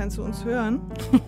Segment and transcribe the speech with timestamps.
[0.00, 0.80] kannst du uns hören?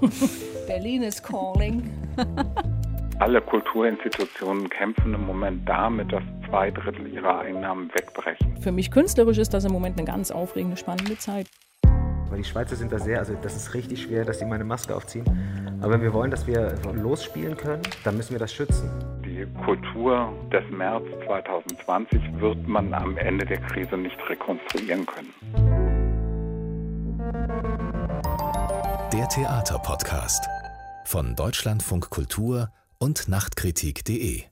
[0.67, 1.91] Berlin is calling.
[3.19, 8.57] Alle Kulturinstitutionen kämpfen im Moment damit, dass zwei Drittel ihrer Einnahmen wegbrechen.
[8.63, 11.49] Für mich künstlerisch ist das im Moment eine ganz aufregende, spannende Zeit.
[12.31, 14.97] Weil die Schweizer sind da sehr, also das ist richtig schwer, dass sie meine Maske
[14.97, 15.27] aufziehen.
[15.83, 18.89] Aber wenn wir wollen, dass wir losspielen können, dann müssen wir das schützen.
[19.23, 25.35] Die Kultur des März 2020 wird man am Ende der Krise nicht rekonstruieren können.
[29.13, 30.49] Der Theaterpodcast
[31.05, 34.45] von Deutschlandfunk Kultur und Nachtkritik.de.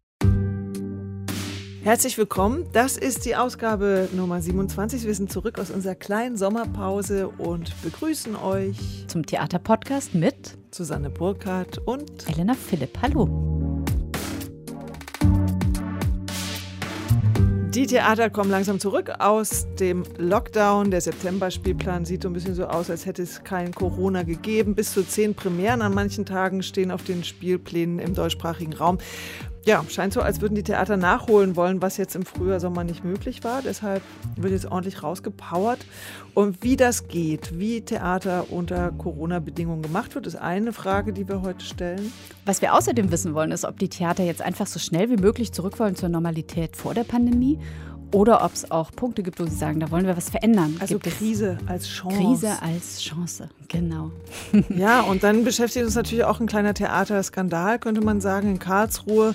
[1.83, 2.69] Herzlich willkommen.
[2.75, 5.07] Das ist die Ausgabe Nummer 27.
[5.07, 11.79] Wir sind zurück aus unserer kleinen Sommerpause und begrüßen euch zum Theaterpodcast mit Susanne Burkhardt
[11.79, 12.99] und Elena Philipp.
[13.01, 13.50] Hallo.
[17.74, 20.91] Die Theater kommen langsam zurück aus dem Lockdown.
[20.91, 24.74] Der September-Spielplan sieht so ein bisschen so aus, als hätte es kein Corona gegeben.
[24.74, 28.99] Bis zu zehn Premieren an manchen Tagen stehen auf den Spielplänen im deutschsprachigen Raum.
[29.66, 33.05] Ja, scheint so, als würden die Theater nachholen wollen, was jetzt im Frühjahr, Sommer nicht
[33.05, 33.61] möglich war.
[33.61, 34.02] Deshalb
[34.37, 35.80] wird jetzt ordentlich rausgepowert.
[36.33, 41.43] Und wie das geht, wie Theater unter Corona-Bedingungen gemacht wird, ist eine Frage, die wir
[41.43, 42.11] heute stellen.
[42.47, 45.52] Was wir außerdem wissen wollen, ist, ob die Theater jetzt einfach so schnell wie möglich
[45.52, 47.59] zurück wollen zur Normalität vor der Pandemie
[48.13, 50.77] oder ob es auch Punkte gibt, wo Sie sagen, da wollen wir was verändern.
[50.80, 52.17] Also gibt Krise als Chance.
[52.17, 54.11] Krise als Chance, genau.
[54.69, 59.35] ja, und dann beschäftigt uns natürlich auch ein kleiner Theaterskandal, könnte man sagen, in Karlsruhe.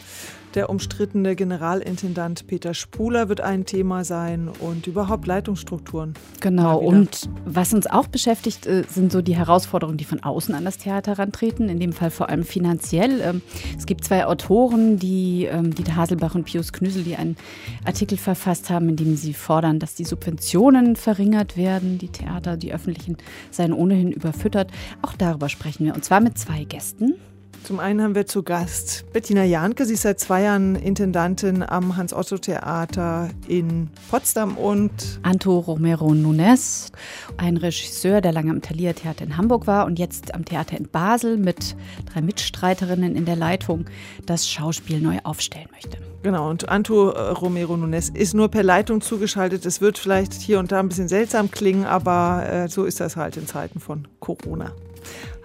[0.56, 6.14] Der umstrittene Generalintendant Peter Spuler wird ein Thema sein und überhaupt Leitungsstrukturen.
[6.40, 10.64] Genau, und was uns auch beschäftigt, äh, sind so die Herausforderungen, die von außen an
[10.64, 13.20] das Theater herantreten, in dem Fall vor allem finanziell.
[13.20, 13.42] Ähm,
[13.78, 17.36] es gibt zwei Autoren, die ähm, Dieter Haselbach und Pius Knüssel, die einen
[17.84, 21.98] Artikel verfasst haben, in dem sie fordern, dass die Subventionen verringert werden.
[21.98, 23.18] Die Theater, die öffentlichen,
[23.52, 24.72] seien ohnehin überfüttert.
[25.02, 27.16] Auch darüber sprechen wir, und zwar mit zwei Gästen.
[27.64, 29.86] Zum einen haben wir zu Gast Bettina Jahnke.
[29.86, 36.92] Sie ist seit zwei Jahren Intendantin am Hans-Otto-Theater in Potsdam und Anto Romero Nunes,
[37.38, 40.88] ein Regisseur, der lange am Thalia Theater in Hamburg war und jetzt am Theater in
[40.88, 41.76] Basel mit
[42.14, 43.86] drei Mitstreiterinnen in der Leitung
[44.26, 45.98] das Schauspiel neu aufstellen möchte.
[46.26, 49.64] Genau, und Anto äh, Romero Nunes ist nur per Leitung zugeschaltet.
[49.66, 53.16] Es wird vielleicht hier und da ein bisschen seltsam klingen, aber äh, so ist das
[53.16, 54.72] halt in Zeiten von Corona.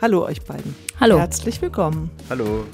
[0.00, 0.74] Hallo euch beiden.
[0.98, 1.18] Hallo.
[1.18, 2.10] Herzlich willkommen.
[2.30, 2.64] Hallo.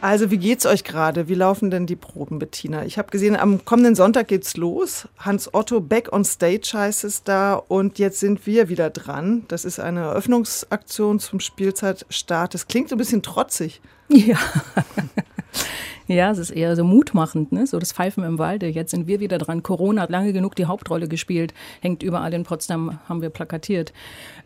[0.00, 1.28] Also, wie geht's euch gerade?
[1.28, 2.84] Wie laufen denn die Proben, Bettina?
[2.84, 5.06] Ich habe gesehen, am kommenden Sonntag geht's los.
[5.18, 9.44] Hans Otto Back on Stage heißt es da und jetzt sind wir wieder dran.
[9.46, 12.54] Das ist eine Eröffnungsaktion zum Spielzeitstart.
[12.54, 13.80] Das klingt ein bisschen trotzig.
[14.08, 14.36] Ja.
[16.06, 17.66] Ja, es ist eher so mutmachend, ne?
[17.66, 18.66] so das Pfeifen im Walde.
[18.66, 19.62] Jetzt sind wir wieder dran.
[19.62, 23.94] Corona hat lange genug die Hauptrolle gespielt, hängt überall in Potsdam, haben wir plakatiert.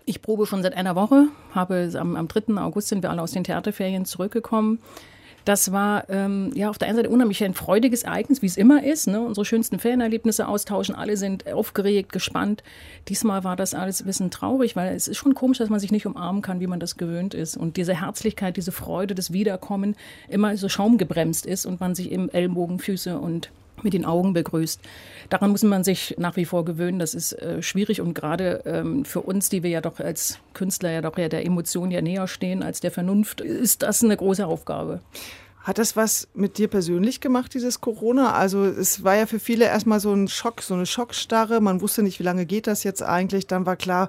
[0.04, 2.54] Ich probe schon seit einer Woche, habe am, am 3.
[2.62, 4.78] August sind wir alle aus den Theaterferien zurückgekommen.
[5.44, 8.84] Das war ähm, ja auf der einen Seite unheimlich ein freudiges Ereignis, wie es immer
[8.84, 9.06] ist.
[9.06, 9.20] Ne?
[9.20, 12.62] Unsere schönsten Ferienerlebnisse austauschen, alle sind aufgeregt, gespannt.
[13.08, 15.90] Diesmal war das alles ein bisschen traurig, weil es ist schon komisch, dass man sich
[15.90, 17.56] nicht umarmen kann, wie man das gewöhnt ist.
[17.56, 19.96] Und diese Herzlichkeit, diese Freude, das Wiederkommen
[20.28, 23.50] immer so schaumgebremst ist und man sich im Ellenbogen, Füße und
[23.82, 24.80] mit den Augen begrüßt.
[25.28, 26.98] Daran muss man sich nach wie vor gewöhnen.
[26.98, 30.90] Das ist äh, schwierig und gerade ähm, für uns, die wir ja doch als Künstler
[30.90, 34.46] ja doch ja der Emotion ja näher stehen als der Vernunft, ist das eine große
[34.46, 35.00] Aufgabe.
[35.62, 38.32] Hat das was mit dir persönlich gemacht, dieses Corona?
[38.32, 41.60] Also es war ja für viele erstmal so ein Schock, so eine Schockstarre.
[41.60, 43.46] Man wusste nicht, wie lange geht das jetzt eigentlich.
[43.46, 44.08] Dann war klar,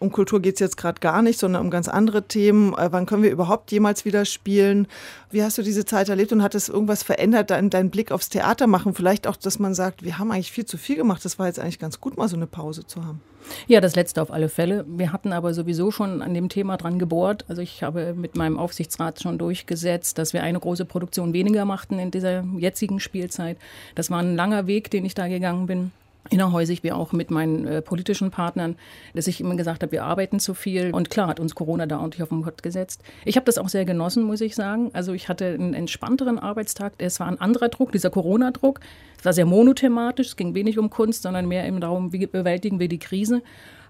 [0.00, 2.72] um Kultur geht es jetzt gerade gar nicht, sondern um ganz andere Themen.
[2.74, 4.88] Äh, wann können wir überhaupt jemals wieder spielen?
[5.30, 8.30] Wie hast du diese Zeit erlebt und hat es irgendwas verändert, dein, dein Blick aufs
[8.30, 8.94] Theater machen?
[8.94, 11.24] Vielleicht auch, dass man sagt, wir haben eigentlich viel zu viel gemacht.
[11.24, 13.20] Das war jetzt eigentlich ganz gut, mal so eine Pause zu haben.
[13.66, 14.84] Ja, das letzte auf alle Fälle.
[14.88, 17.44] Wir hatten aber sowieso schon an dem Thema dran gebohrt.
[17.48, 21.98] Also ich habe mit meinem Aufsichtsrat schon durchgesetzt, dass wir eine große Produktion weniger machten
[21.98, 23.58] in dieser jetzigen Spielzeit.
[23.94, 25.92] Das war ein langer Weg, den ich da gegangen bin
[26.30, 28.76] innerhäusig wie auch mit meinen äh, politischen Partnern,
[29.14, 30.92] dass ich immer gesagt habe, wir arbeiten zu viel.
[30.92, 33.02] Und klar hat uns Corona da ordentlich auf den Kopf gesetzt.
[33.24, 34.90] Ich habe das auch sehr genossen, muss ich sagen.
[34.92, 36.94] Also ich hatte einen entspannteren Arbeitstag.
[36.98, 38.80] Es war ein anderer Druck, dieser Corona-Druck.
[39.18, 40.28] Es war sehr monothematisch.
[40.28, 43.42] Es ging wenig um Kunst, sondern mehr eben darum, wie bewältigen wir die Krise.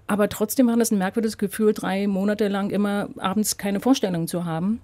[0.07, 4.45] Aber trotzdem war das ein merkwürdiges Gefühl, drei Monate lang immer abends keine Vorstellung zu
[4.45, 4.81] haben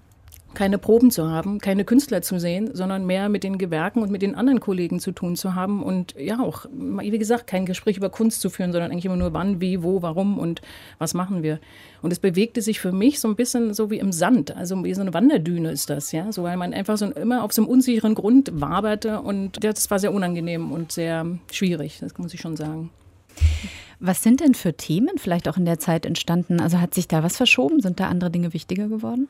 [0.57, 4.23] keine Proben zu haben, keine Künstler zu sehen, sondern mehr mit den Gewerken und mit
[4.23, 8.09] den anderen Kollegen zu tun zu haben und ja auch, wie gesagt, kein Gespräch über
[8.09, 10.63] Kunst zu führen, sondern eigentlich immer nur wann, wie, wo, warum und
[10.97, 11.59] was machen wir.
[12.01, 14.95] Und es bewegte sich für mich so ein bisschen so wie im Sand, also wie
[14.95, 17.69] so eine Wanderdüne ist das, ja, so weil man einfach so immer auf so einem
[17.69, 22.57] unsicheren Grund waberte und das war sehr unangenehm und sehr schwierig, das muss ich schon
[22.57, 22.89] sagen.
[23.99, 26.59] Was sind denn für Themen vielleicht auch in der Zeit entstanden?
[26.59, 27.81] Also hat sich da was verschoben?
[27.81, 29.27] Sind da andere Dinge wichtiger geworden?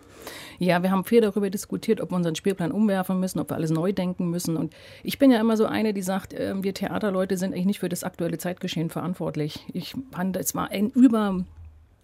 [0.60, 3.72] Ja, wir haben viel darüber diskutiert, ob wir unseren Spielplan umwerfen müssen, ob wir alles
[3.72, 4.58] neu denken müssen.
[4.58, 4.74] Und
[5.04, 7.90] ich bin ja immer so eine, die sagt, äh, wir Theaterleute sind eigentlich nicht für
[7.90, 9.66] das aktuelle Zeitgeschehen verantwortlich.
[9.72, 11.46] Ich fand, es war ein über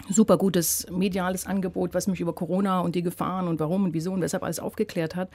[0.10, 4.14] super gutes mediales Angebot, was mich über Corona und die Gefahren und warum und wieso
[4.14, 5.30] und weshalb alles aufgeklärt hat.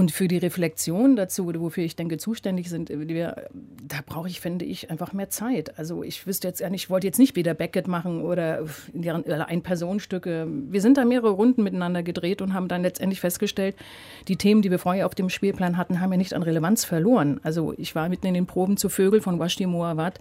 [0.00, 3.50] Und für die Reflexion dazu, wofür ich denke, zuständig sind, wir,
[3.86, 5.78] da brauche ich, finde ich, einfach mehr Zeit.
[5.78, 8.64] Also ich wüsste jetzt ich wollte jetzt nicht wieder Beckett machen oder
[8.94, 10.46] Ein-Personenstücke.
[10.48, 13.76] Wir sind da mehrere Runden miteinander gedreht und haben dann letztendlich festgestellt,
[14.26, 17.38] die Themen, die wir vorher auf dem Spielplan hatten, haben ja nicht an Relevanz verloren.
[17.42, 20.18] Also ich war mitten in den Proben zu Vögel von Washti Moawat,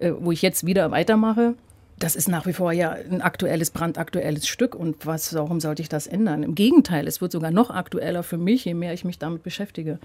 [0.00, 1.54] äh, wo ich jetzt wieder weitermache
[1.98, 4.74] das ist nach wie vor ja ein aktuelles, brandaktuelles Stück.
[4.74, 6.42] Und was, warum sollte ich das ändern?
[6.42, 9.98] Im Gegenteil, es wird sogar noch aktueller für mich, je mehr ich mich damit beschäftige.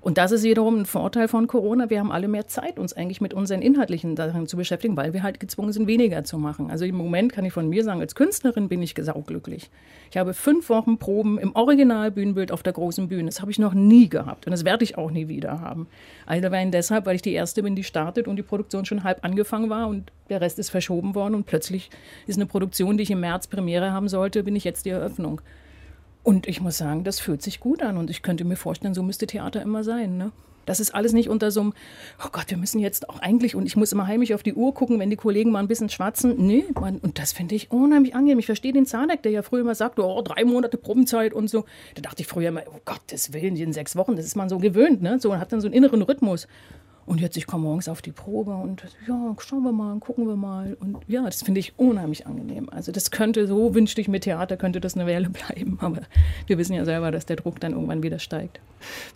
[0.00, 1.90] Und das ist wiederum ein Vorteil von Corona.
[1.90, 5.22] Wir haben alle mehr Zeit, uns eigentlich mit unseren inhaltlichen Sachen zu beschäftigen, weil wir
[5.22, 6.70] halt gezwungen sind, weniger zu machen.
[6.70, 9.70] Also im Moment kann ich von mir sagen, als Künstlerin bin ich sauglücklich.
[10.10, 13.26] Ich habe fünf Wochen Proben im Originalbühnenbild auf der großen Bühne.
[13.26, 15.86] Das habe ich noch nie gehabt und das werde ich auch nie wieder haben.
[16.26, 19.68] Allein deshalb, weil ich die Erste bin, die startet und die Produktion schon halb angefangen
[19.68, 21.90] war und der Rest ist verschoben worden und plötzlich
[22.26, 25.42] ist eine Produktion, die ich im März Premiere haben sollte, bin ich jetzt die Eröffnung.
[26.22, 29.02] Und ich muss sagen, das fühlt sich gut an und ich könnte mir vorstellen, so
[29.02, 30.18] müsste Theater immer sein.
[30.18, 30.32] Ne?
[30.66, 31.72] Das ist alles nicht unter so einem,
[32.24, 34.74] oh Gott, wir müssen jetzt auch eigentlich, und ich muss immer heimlich auf die Uhr
[34.74, 36.34] gucken, wenn die Kollegen mal ein bisschen schwatzen.
[36.38, 38.38] Nee, man, und das finde ich unheimlich angenehm.
[38.38, 41.64] Ich verstehe den Zanek, der ja früher immer sagte, oh, drei Monate Probenzeit und so.
[41.94, 44.58] Da dachte ich früher immer, oh Gottes Willen, in sechs Wochen, das ist man so
[44.58, 45.18] gewöhnt, ne?
[45.18, 46.46] So, und hat dann so einen inneren Rhythmus.
[47.10, 50.36] Und jetzt, ich komme morgens auf die Probe und ja, schauen wir mal, gucken wir
[50.36, 50.76] mal.
[50.78, 52.68] Und ja, das finde ich unheimlich angenehm.
[52.70, 55.76] Also das könnte, so wünschte ich mit Theater, könnte das eine Weile bleiben.
[55.80, 56.02] Aber
[56.46, 58.60] wir wissen ja selber, dass der Druck dann irgendwann wieder steigt.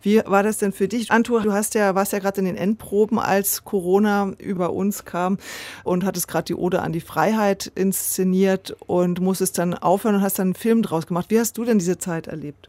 [0.02, 1.12] Wie war das denn für dich?
[1.12, 5.38] Antur, du hast ja, warst ja gerade in den Endproben, als Corona über uns kam
[5.84, 10.40] und hattest gerade die Ode an die Freiheit inszeniert und musstest dann aufhören und hast
[10.40, 11.26] dann einen Film draus gemacht.
[11.28, 12.68] Wie hast du denn diese Zeit erlebt?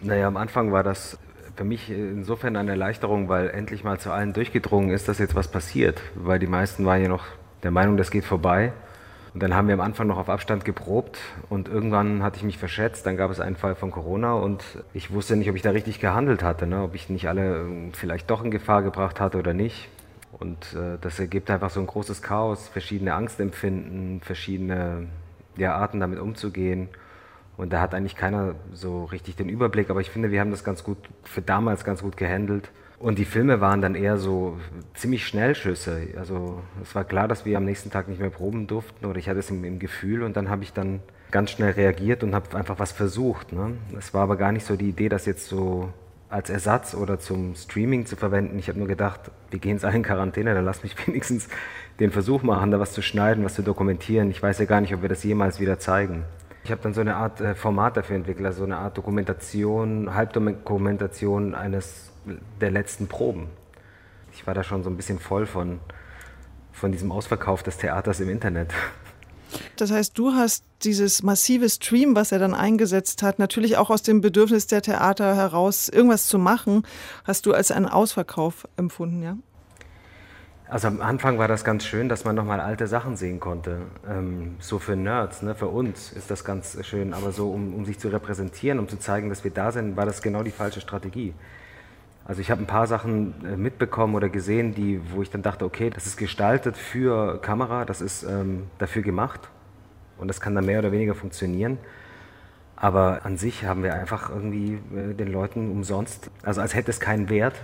[0.00, 1.16] Naja, am Anfang war das
[1.56, 5.48] für mich insofern eine Erleichterung, weil endlich mal zu allen durchgedrungen ist, dass jetzt was
[5.48, 6.00] passiert.
[6.14, 7.24] Weil die meisten waren ja noch
[7.62, 8.72] der Meinung, das geht vorbei.
[9.34, 11.18] Und dann haben wir am Anfang noch auf Abstand geprobt
[11.48, 13.04] und irgendwann hatte ich mich verschätzt.
[13.04, 14.62] Dann gab es einen Fall von Corona und
[14.92, 16.84] ich wusste nicht, ob ich da richtig gehandelt hatte, ne?
[16.84, 19.88] ob ich nicht alle ähm, vielleicht doch in Gefahr gebracht hatte oder nicht.
[20.38, 25.08] Und äh, das ergibt einfach so ein großes Chaos, verschiedene Angstempfinden, verschiedene
[25.56, 26.88] ja, Arten damit umzugehen.
[27.56, 30.64] Und da hat eigentlich keiner so richtig den Überblick, aber ich finde, wir haben das
[30.64, 32.70] ganz gut, für damals ganz gut gehandelt.
[32.98, 34.58] Und die Filme waren dann eher so
[34.94, 36.08] ziemlich Schnellschüsse.
[36.16, 39.28] Also es war klar, dass wir am nächsten Tag nicht mehr proben durften oder ich
[39.28, 42.56] hatte es im, im Gefühl und dann habe ich dann ganz schnell reagiert und habe
[42.56, 43.52] einfach was versucht.
[43.52, 43.76] Ne?
[43.98, 45.92] Es war aber gar nicht so die Idee, das jetzt so
[46.30, 48.58] als Ersatz oder zum Streaming zu verwenden.
[48.58, 51.48] Ich habe nur gedacht, wir gehen jetzt alle in Quarantäne, dann lass mich wenigstens
[52.00, 54.30] den Versuch machen, da was zu schneiden, was zu dokumentieren.
[54.30, 56.24] Ich weiß ja gar nicht, ob wir das jemals wieder zeigen.
[56.64, 60.14] Ich habe dann so eine Art äh, Format dafür entwickelt, also so eine Art Dokumentation,
[60.14, 62.10] Halbdokumentation eines
[62.60, 63.48] der letzten Proben.
[64.32, 65.78] Ich war da schon so ein bisschen voll von,
[66.72, 68.72] von diesem Ausverkauf des Theaters im Internet.
[69.76, 74.02] Das heißt, du hast dieses massive Stream, was er dann eingesetzt hat, natürlich auch aus
[74.02, 76.86] dem Bedürfnis der Theater heraus, irgendwas zu machen,
[77.24, 79.36] hast du als einen Ausverkauf empfunden, ja?
[80.66, 83.82] Also am Anfang war das ganz schön, dass man nochmal alte Sachen sehen konnte.
[84.08, 85.54] Ähm, so für Nerds, ne?
[85.54, 88.98] für uns ist das ganz schön, aber so um, um sich zu repräsentieren, um zu
[88.98, 91.34] zeigen, dass wir da sind, war das genau die falsche Strategie.
[92.24, 95.66] Also ich habe ein paar Sachen äh, mitbekommen oder gesehen, die, wo ich dann dachte,
[95.66, 99.40] okay, das ist gestaltet für Kamera, das ist ähm, dafür gemacht
[100.16, 101.76] und das kann dann mehr oder weniger funktionieren.
[102.76, 107.00] Aber an sich haben wir einfach irgendwie äh, den Leuten umsonst, also als hätte es
[107.00, 107.54] keinen Wert,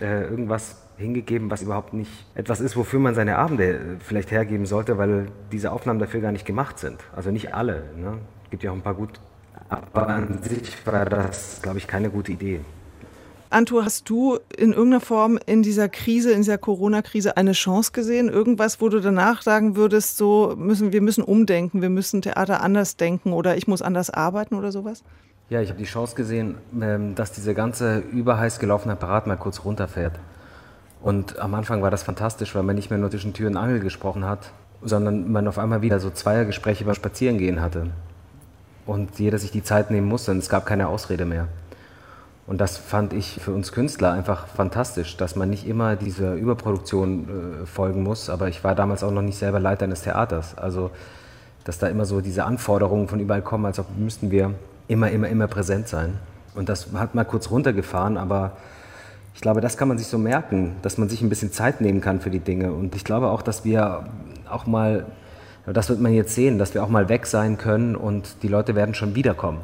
[0.00, 4.66] äh, irgendwas hingegeben, was überhaupt nicht etwas ist, wofür man seine Abende äh, vielleicht hergeben
[4.66, 7.00] sollte, weil diese Aufnahmen dafür gar nicht gemacht sind.
[7.14, 7.84] Also nicht alle.
[7.96, 8.18] Ne?
[8.44, 9.20] Es gibt ja auch ein paar gut.
[9.68, 12.60] Aber an sich war das, glaube ich, keine gute Idee.
[13.50, 18.28] Anto, hast du in irgendeiner Form in dieser Krise, in dieser Corona-Krise eine Chance gesehen?
[18.28, 22.96] Irgendwas, wo du danach sagen würdest, so müssen wir müssen umdenken, wir müssen Theater anders
[22.96, 25.04] denken oder ich muss anders arbeiten oder sowas?
[25.50, 29.64] Ja, ich habe die Chance gesehen, ähm, dass dieser ganze überheiß gelaufene Apparat mal kurz
[29.64, 30.18] runterfährt.
[31.04, 33.78] Und am Anfang war das fantastisch, weil man nicht mehr nur zwischen Tür und Angel
[33.78, 34.38] gesprochen hat,
[34.80, 37.88] sondern man auf einmal wieder so Zweiergespräche beim Spazierengehen hatte.
[38.86, 41.48] Und jeder sich die Zeit nehmen musste und es gab keine Ausrede mehr.
[42.46, 47.28] Und das fand ich für uns Künstler einfach fantastisch, dass man nicht immer dieser Überproduktion
[47.64, 48.30] äh, folgen muss.
[48.30, 50.56] Aber ich war damals auch noch nicht selber Leiter eines Theaters.
[50.56, 50.90] Also,
[51.64, 54.54] dass da immer so diese Anforderungen von überall kommen, als ob müssten wir
[54.88, 56.14] immer, immer, immer präsent sein.
[56.54, 58.52] Und das hat mal kurz runtergefahren, aber
[59.34, 62.00] Ich glaube, das kann man sich so merken, dass man sich ein bisschen Zeit nehmen
[62.00, 62.72] kann für die Dinge.
[62.72, 64.04] Und ich glaube auch, dass wir
[64.48, 65.06] auch mal,
[65.66, 68.74] das wird man jetzt sehen, dass wir auch mal weg sein können und die Leute
[68.74, 69.58] werden schon wiederkommen.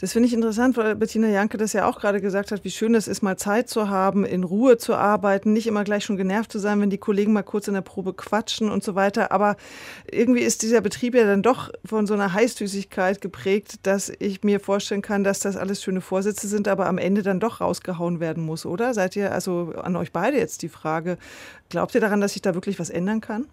[0.00, 2.94] Das finde ich interessant, weil Bettina Janke das ja auch gerade gesagt hat, wie schön
[2.94, 6.52] es ist, mal Zeit zu haben, in Ruhe zu arbeiten, nicht immer gleich schon genervt
[6.52, 9.32] zu sein, wenn die Kollegen mal kurz in der Probe quatschen und so weiter.
[9.32, 9.56] Aber
[10.10, 14.60] irgendwie ist dieser Betrieb ja dann doch von so einer Heißdüsigkeit geprägt, dass ich mir
[14.60, 18.44] vorstellen kann, dass das alles schöne Vorsätze sind, aber am Ende dann doch rausgehauen werden
[18.44, 18.94] muss, oder?
[18.94, 21.18] Seid ihr, also an euch beide jetzt die Frage,
[21.68, 23.46] glaubt ihr daran, dass sich da wirklich was ändern kann?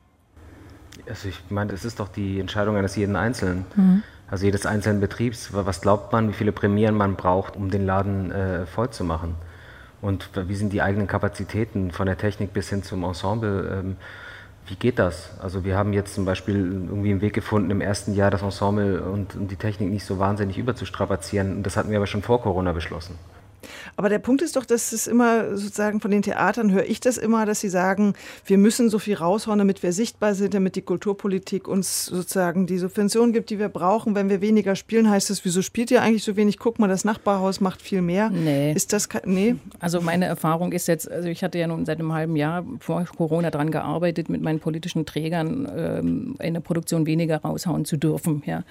[1.08, 3.66] Also ich meine, es ist doch die Entscheidung eines jeden Einzelnen.
[3.76, 7.86] Mhm also jedes einzelnen Betriebs, was glaubt man, wie viele Prämieren man braucht, um den
[7.86, 9.36] Laden äh, voll zu machen.
[10.02, 13.80] Und wie sind die eigenen Kapazitäten von der Technik bis hin zum Ensemble?
[13.80, 13.98] Ähm,
[14.68, 15.38] wie geht das?
[15.42, 19.02] Also wir haben jetzt zum Beispiel irgendwie einen Weg gefunden, im ersten Jahr das Ensemble
[19.02, 21.58] und, und die Technik nicht so wahnsinnig überzustrapazieren.
[21.58, 23.20] Und das hatten wir aber schon vor Corona beschlossen.
[23.96, 27.18] Aber der Punkt ist doch, dass es immer sozusagen von den Theatern höre ich das
[27.18, 28.14] immer, dass sie sagen,
[28.46, 32.78] wir müssen so viel raushauen, damit wir sichtbar sind, damit die Kulturpolitik uns sozusagen die
[32.78, 34.16] Subvention gibt, die wir brauchen.
[34.16, 36.60] Wenn wir weniger spielen, heißt es, wieso spielt ihr eigentlich so wenig?
[36.60, 38.30] Guck mal, das Nachbarhaus macht viel mehr.
[38.30, 38.74] Nee.
[38.74, 39.56] Ist das nee?
[39.80, 43.06] Also meine Erfahrung ist jetzt, also ich hatte ja nun seit einem halben Jahr vor
[43.18, 48.44] Corona daran gearbeitet, mit meinen politischen Trägern ähm, in der Produktion weniger raushauen zu dürfen.
[48.46, 48.64] Ja.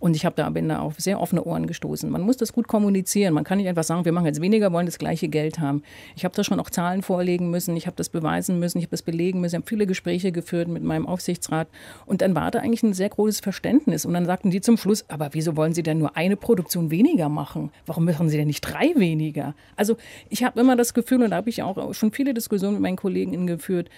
[0.00, 2.10] Und ich habe da bin da auf sehr offene Ohren gestoßen.
[2.10, 3.34] Man muss das gut kommunizieren.
[3.34, 5.82] Man kann nicht einfach sagen, wir machen jetzt weniger, wollen das gleiche Geld haben.
[6.16, 8.92] Ich habe da schon auch Zahlen vorlegen müssen, ich habe das beweisen müssen, ich habe
[8.92, 9.56] das belegen müssen.
[9.56, 11.68] Ich habe viele Gespräche geführt mit meinem Aufsichtsrat.
[12.06, 14.06] Und dann war da eigentlich ein sehr großes Verständnis.
[14.06, 17.28] Und dann sagten die zum Schluss, aber wieso wollen Sie denn nur eine Produktion weniger
[17.28, 17.70] machen?
[17.84, 19.54] Warum machen Sie denn nicht drei weniger?
[19.76, 19.96] Also
[20.30, 22.96] ich habe immer das Gefühl, und da habe ich auch schon viele Diskussionen mit meinen
[22.96, 23.90] Kollegen geführt,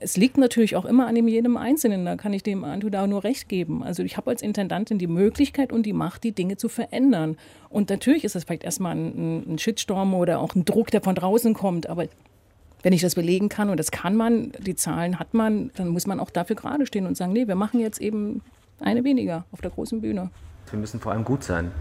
[0.00, 2.04] es liegt natürlich auch immer an dem jedem Einzelnen.
[2.04, 3.82] Da kann ich dem Antu da nur recht geben.
[3.82, 7.36] Also ich habe als Intendantin die Möglichkeit und die Macht, die Dinge zu verändern.
[7.68, 11.14] Und natürlich ist das vielleicht erstmal ein, ein Shitstorm oder auch ein Druck, der von
[11.14, 11.88] draußen kommt.
[11.88, 12.06] Aber
[12.82, 16.06] wenn ich das belegen kann, und das kann man, die Zahlen hat man, dann muss
[16.06, 18.42] man auch dafür gerade stehen und sagen, nee, wir machen jetzt eben
[18.80, 20.30] eine weniger auf der großen Bühne.
[20.70, 21.72] Wir müssen vor allem gut sein.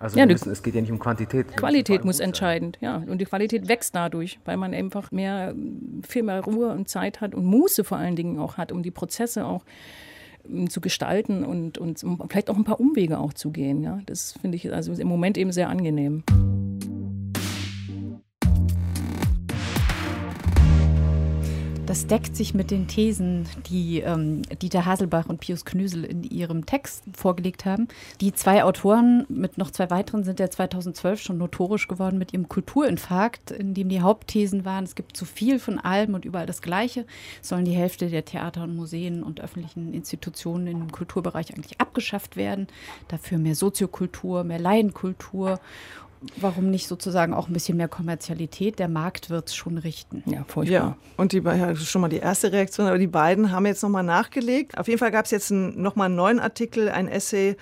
[0.00, 1.56] Also ja, müssen, es geht ja nicht um Quantität.
[1.56, 3.02] Qualität muss entscheidend, ja.
[3.06, 5.54] Und die Qualität wächst dadurch, weil man einfach mehr,
[6.06, 8.92] viel mehr Ruhe und Zeit hat und Muße vor allen Dingen auch hat, um die
[8.92, 9.64] Prozesse auch
[10.48, 13.82] ähm, zu gestalten und, und vielleicht auch ein paar Umwege auch zu gehen.
[13.82, 14.00] Ja.
[14.06, 16.22] Das finde ich also im Moment eben sehr angenehm.
[21.88, 26.66] Das deckt sich mit den Thesen, die ähm, Dieter Haselbach und Pius Knüsel in ihrem
[26.66, 27.88] Text vorgelegt haben.
[28.20, 32.46] Die zwei Autoren mit noch zwei weiteren sind ja 2012 schon notorisch geworden mit ihrem
[32.46, 36.60] Kulturinfarkt, in dem die Hauptthesen waren, es gibt zu viel von allem und überall das
[36.60, 37.06] Gleiche.
[37.40, 42.66] Sollen die Hälfte der Theater und Museen und öffentlichen Institutionen im Kulturbereich eigentlich abgeschafft werden?
[43.08, 45.58] Dafür mehr Soziokultur, mehr Laienkultur
[46.36, 48.78] warum nicht sozusagen auch ein bisschen mehr Kommerzialität?
[48.78, 50.22] Der Markt wird es schon richten.
[50.26, 50.72] Ja, furchtbar.
[50.72, 54.02] Ja, und die, ja, schon mal die erste Reaktion, aber die beiden haben jetzt nochmal
[54.02, 54.76] nachgelegt.
[54.78, 57.56] Auf jeden Fall gab es jetzt nochmal einen neuen Artikel, ein Essay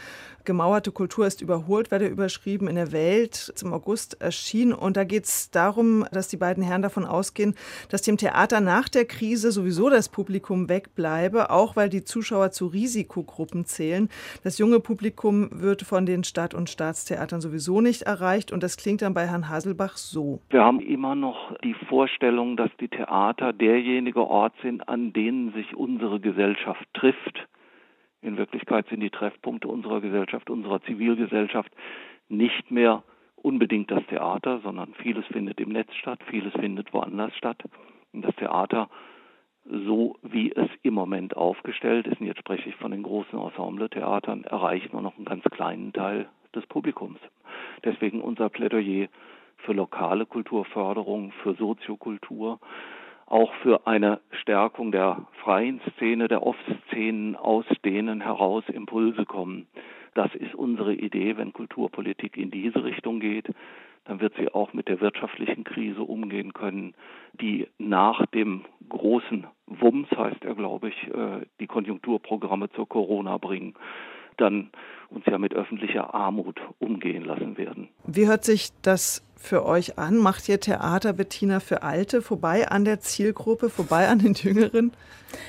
[0.47, 4.73] Gemauerte Kultur ist überholt, werde überschrieben in der Welt zum August erschien.
[4.73, 7.57] Und da geht es darum, dass die beiden Herren davon ausgehen,
[7.91, 12.69] dass dem Theater nach der Krise sowieso das Publikum wegbleibe, auch weil die Zuschauer zu
[12.69, 14.09] Risikogruppen zählen.
[14.45, 18.53] Das junge Publikum wird von den Stadt- und Staatstheatern sowieso nicht erreicht.
[18.53, 20.41] Und das klingt dann bei Herrn Haselbach so.
[20.51, 25.75] Wir haben immer noch die Vorstellung, dass die Theater derjenige Ort sind, an denen sich
[25.75, 27.49] unsere Gesellschaft trifft
[28.23, 31.73] in Wirklichkeit sind die Treffpunkte unserer Gesellschaft, unserer Zivilgesellschaft
[32.29, 33.03] nicht mehr
[33.37, 37.63] unbedingt das Theater, sondern vieles findet im Netz statt, vieles findet woanders statt.
[38.13, 38.89] Und das Theater,
[39.65, 44.45] so wie es im Moment aufgestellt ist, und jetzt spreche ich von den großen Ensemble-Theatern,
[44.45, 47.19] erreicht nur noch einen ganz kleinen Teil des Publikums.
[47.85, 49.09] Deswegen unser Plädoyer
[49.59, 52.59] für lokale Kulturförderung, für Soziokultur,
[53.27, 59.67] auch für eine Stärkung der freien Szene, der Off-Szenen, aus denen heraus Impulse kommen.
[60.15, 63.49] Das ist unsere Idee, wenn Kulturpolitik in diese Richtung geht,
[64.05, 66.95] dann wird sie auch mit der wirtschaftlichen Krise umgehen können,
[67.33, 73.75] die nach dem großen Wumms, heißt er, glaube ich, äh, die Konjunkturprogramme zur Corona bringen
[74.37, 74.71] dann
[75.11, 77.89] uns ja mit öffentlicher Armut umgehen lassen werden.
[78.07, 80.17] Wie hört sich das für euch an?
[80.17, 84.93] Macht ihr Theater, Bettina, für Alte vorbei an der Zielgruppe, vorbei an den Jüngeren?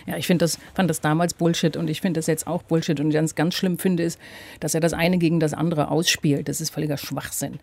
[0.05, 2.99] Ja, ich finde das, fand das damals Bullshit und ich finde das jetzt auch Bullshit.
[2.99, 4.19] Und ganz, ganz schlimm finde ist,
[4.59, 6.47] dass er das eine gegen das andere ausspielt.
[6.47, 7.59] Das ist völliger Schwachsinn.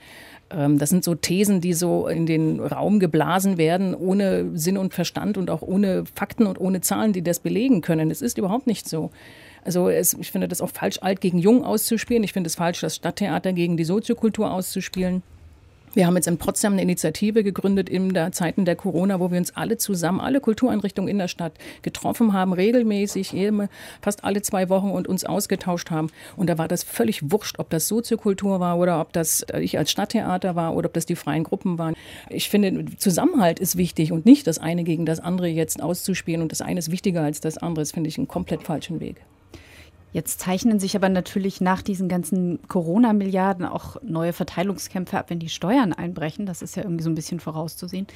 [0.50, 4.94] Ähm, das sind so Thesen, die so in den Raum geblasen werden, ohne Sinn und
[4.94, 8.10] Verstand und auch ohne Fakten und ohne Zahlen, die das belegen können.
[8.10, 9.10] Es ist überhaupt nicht so.
[9.64, 12.22] Also es, ich finde das auch falsch, alt gegen jung auszuspielen.
[12.22, 15.22] Ich finde es falsch, das Stadttheater gegen die Soziokultur auszuspielen.
[15.94, 19.38] Wir haben jetzt in Potsdam eine Initiative gegründet in der Zeiten der Corona, wo wir
[19.38, 21.52] uns alle zusammen, alle Kultureinrichtungen in der Stadt
[21.82, 23.32] getroffen haben, regelmäßig,
[24.02, 26.10] fast alle zwei Wochen und uns ausgetauscht haben.
[26.36, 29.78] Und da war das völlig wurscht, ob das Soziokultur war oder ob das äh, ich
[29.78, 31.94] als Stadttheater war oder ob das die freien Gruppen waren.
[32.28, 36.50] Ich finde, Zusammenhalt ist wichtig und nicht das eine gegen das andere jetzt auszuspielen und
[36.50, 37.82] das eine ist wichtiger als das andere.
[37.82, 39.20] Das finde ich einen komplett falschen Weg.
[40.14, 45.48] Jetzt zeichnen sich aber natürlich nach diesen ganzen Corona-Milliarden auch neue Verteilungskämpfe ab, wenn die
[45.48, 46.46] Steuern einbrechen.
[46.46, 48.06] Das ist ja irgendwie so ein bisschen vorauszusehen.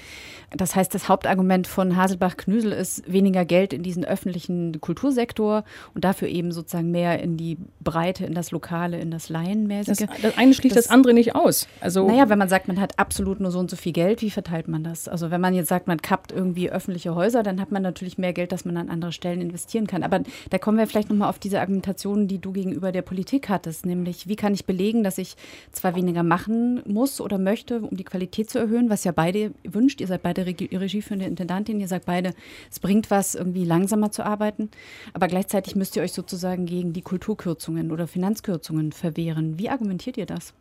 [0.57, 6.29] Das heißt, das Hauptargument von Haselbach-Knüsel ist weniger Geld in diesen öffentlichen Kultursektor und dafür
[6.29, 10.07] eben sozusagen mehr in die Breite, in das Lokale, in das Laienmäßige.
[10.07, 11.67] Das, das eine schließt das, das, andere nicht aus.
[11.81, 14.31] Also naja, wenn man sagt, man hat absolut nur so und so viel Geld, wie
[14.31, 15.09] verteilt man das?
[15.09, 18.33] Also wenn man jetzt sagt, man kappt irgendwie öffentliche Häuser, dann hat man natürlich mehr
[18.33, 20.05] Geld, das man an andere Stellen investieren kann.
[20.05, 23.49] Aber da kommen wir vielleicht nochmal auf diese Argumentation Argumentation, die du gegenüber der Politik
[23.49, 25.37] hattest, nämlich wie kann ich belegen, dass ich
[25.73, 30.03] zwar weniger machen muss oder möchte, um die Qualität zu erhöhen, was ja beide wünscht.
[30.03, 32.35] Ihr seid beide Regie regieführende Intendantin, ihr sagt beide,
[32.71, 34.71] es bringt was, irgendwie langsamer zu arbeiten,
[35.15, 39.59] aber gleichzeitig müsst ihr euch sozusagen gegen die Kulturkürzungen oder Finanzkürzungen verwehren.
[39.59, 40.53] Wie argumentiert ihr das?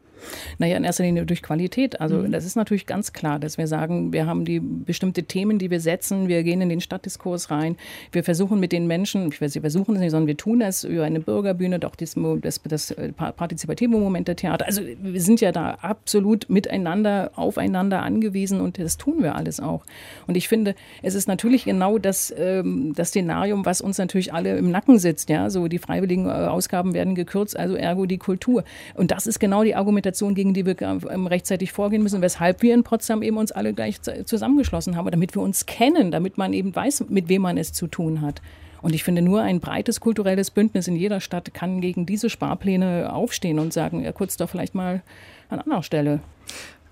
[0.58, 2.02] Naja, in erster Linie durch Qualität.
[2.02, 2.32] Also mhm.
[2.32, 5.80] das ist natürlich ganz klar, dass wir sagen, wir haben die bestimmte Themen, die wir
[5.80, 7.78] setzen, wir gehen in den Stadtdiskurs rein,
[8.12, 10.84] wir versuchen mit den Menschen, ich weiß, wir versuchen es nicht, sondern wir tun es
[10.84, 14.66] über eine Bürgerbühne, doch das, das, das äh, partizipative Moment der Theater.
[14.66, 19.86] Also wir sind ja da absolut miteinander, aufeinander angewiesen und das tun wir alles auch.
[20.28, 24.58] Und ich finde, es ist natürlich genau das, ähm, das Szenarium, was uns natürlich alle
[24.58, 25.30] im Nacken sitzt.
[25.30, 28.64] Ja, so die freiwilligen äh, Ausgaben werden gekürzt, also ergo die Kultur.
[28.96, 32.62] Und das ist genau die Argumentation Argumentation, gegen die wir ähm, rechtzeitig vorgehen müssen, weshalb
[32.62, 36.54] wir in Potsdam eben uns alle gleich zusammengeschlossen haben, damit wir uns kennen, damit man
[36.54, 38.42] eben weiß, mit wem man es zu tun hat.
[38.82, 43.12] Und ich finde, nur ein breites kulturelles Bündnis in jeder Stadt kann gegen diese Sparpläne
[43.12, 45.02] aufstehen und sagen, ja, kurz doch vielleicht mal
[45.50, 46.20] an anderer Stelle.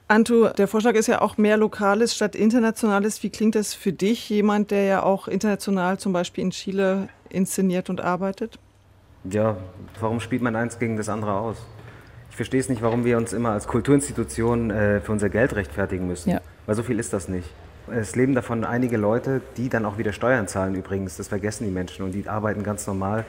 [0.08, 3.24] Antu, der Vorschlag ist ja auch mehr Lokales statt Internationales.
[3.24, 7.90] Wie klingt das für dich, jemand, der ja auch international zum Beispiel in Chile inszeniert
[7.90, 8.60] und arbeitet?
[9.30, 9.58] Ja,
[10.00, 11.58] warum spielt man eins gegen das andere aus?
[12.36, 16.06] Ich verstehe es nicht, warum wir uns immer als Kulturinstitution äh, für unser Geld rechtfertigen
[16.06, 16.32] müssen.
[16.32, 16.42] Ja.
[16.66, 17.50] Weil so viel ist das nicht.
[17.90, 21.16] Es leben davon einige Leute, die dann auch wieder Steuern zahlen übrigens.
[21.16, 23.24] Das vergessen die Menschen und die arbeiten ganz normal.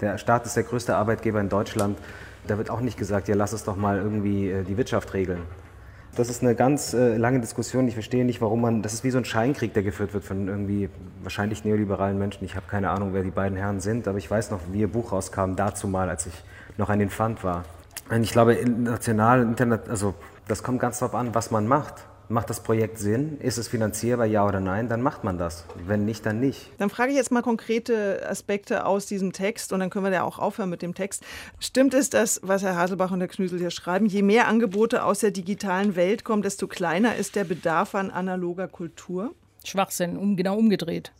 [0.00, 1.98] Der Staat ist der größte Arbeitgeber in Deutschland.
[2.46, 5.40] Da wird auch nicht gesagt, ja, lass es doch mal irgendwie äh, die Wirtschaft regeln.
[6.14, 7.88] Das ist eine ganz äh, lange Diskussion.
[7.88, 8.80] Ich verstehe nicht, warum man.
[8.80, 10.88] Das ist wie so ein Scheinkrieg, der geführt wird von irgendwie
[11.24, 12.44] wahrscheinlich neoliberalen Menschen.
[12.44, 14.88] Ich habe keine Ahnung, wer die beiden Herren sind, aber ich weiß noch, wie ihr
[14.88, 16.44] Buch rauskam, dazu mal, als ich
[16.78, 17.64] noch an den Pfand war.
[18.20, 20.14] Ich glaube, national, internet, also
[20.48, 21.94] das kommt ganz darauf an, was man macht.
[22.28, 23.38] Macht das Projekt Sinn?
[23.40, 24.88] Ist es finanzierbar, ja oder nein?
[24.88, 25.64] Dann macht man das.
[25.86, 26.70] Wenn nicht, dann nicht.
[26.78, 30.22] Dann frage ich jetzt mal konkrete Aspekte aus diesem Text und dann können wir ja
[30.22, 31.24] auch aufhören mit dem Text.
[31.58, 35.20] Stimmt es, dass, was Herr Haselbach und Herr Knüsel hier schreiben, je mehr Angebote aus
[35.20, 39.34] der digitalen Welt kommen, desto kleiner ist der Bedarf an analoger Kultur?
[39.64, 41.12] Schwachsinn, um, genau umgedreht.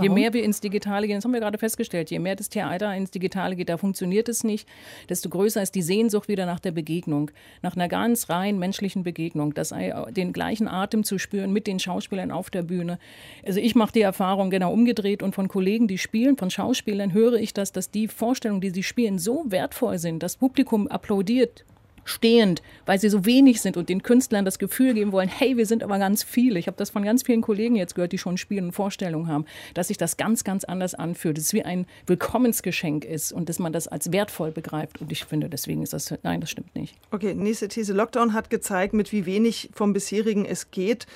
[0.00, 2.94] Je mehr wir ins Digitale gehen, das haben wir gerade festgestellt, je mehr das Theater
[2.94, 4.68] ins Digitale geht, da funktioniert es nicht,
[5.08, 7.30] desto größer ist die Sehnsucht wieder nach der Begegnung,
[7.62, 9.74] nach einer ganz rein menschlichen Begegnung, das,
[10.10, 12.98] den gleichen Atem zu spüren mit den Schauspielern auf der Bühne.
[13.44, 17.34] Also ich mache die Erfahrung genau umgedreht und von Kollegen, die spielen, von Schauspielern höre
[17.34, 20.22] ich das, dass die Vorstellungen, die sie spielen, so wertvoll sind.
[20.22, 21.64] Das Publikum applaudiert
[22.06, 25.66] stehend, weil sie so wenig sind und den Künstlern das Gefühl geben wollen, hey, wir
[25.66, 26.58] sind aber ganz viele.
[26.58, 29.44] Ich habe das von ganz vielen Kollegen jetzt gehört, die schon Spielen und Vorstellungen haben,
[29.74, 33.58] dass sich das ganz, ganz anders anfühlt, dass es wie ein Willkommensgeschenk ist und dass
[33.58, 35.00] man das als wertvoll begreift.
[35.00, 36.96] Und ich finde, deswegen ist das, nein, das stimmt nicht.
[37.10, 37.92] Okay, nächste These.
[37.92, 41.06] Lockdown hat gezeigt, mit wie wenig vom bisherigen es geht.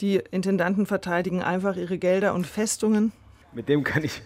[0.00, 3.12] Die Intendanten verteidigen einfach ihre Gelder und Festungen.
[3.54, 4.20] Mit dem, kann ich,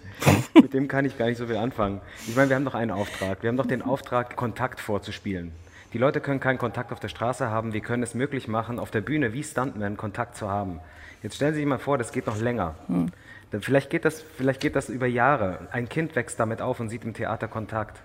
[0.55, 2.01] mit dem kann ich gar nicht so viel anfangen.
[2.27, 3.44] Ich meine, wir haben doch einen Auftrag.
[3.44, 5.53] Wir haben doch den Auftrag, Kontakt vorzuspielen.
[5.92, 7.72] Die Leute können keinen Kontakt auf der Straße haben.
[7.72, 10.81] Wir können es möglich machen, auf der Bühne wie Stuntman Kontakt zu haben.
[11.22, 12.76] Jetzt stellen Sie sich mal vor, das geht noch länger.
[12.87, 13.11] Hm.
[13.61, 15.68] Vielleicht, geht das, vielleicht geht das über Jahre.
[15.72, 18.00] Ein Kind wächst damit auf und sieht im Theater Kontakt.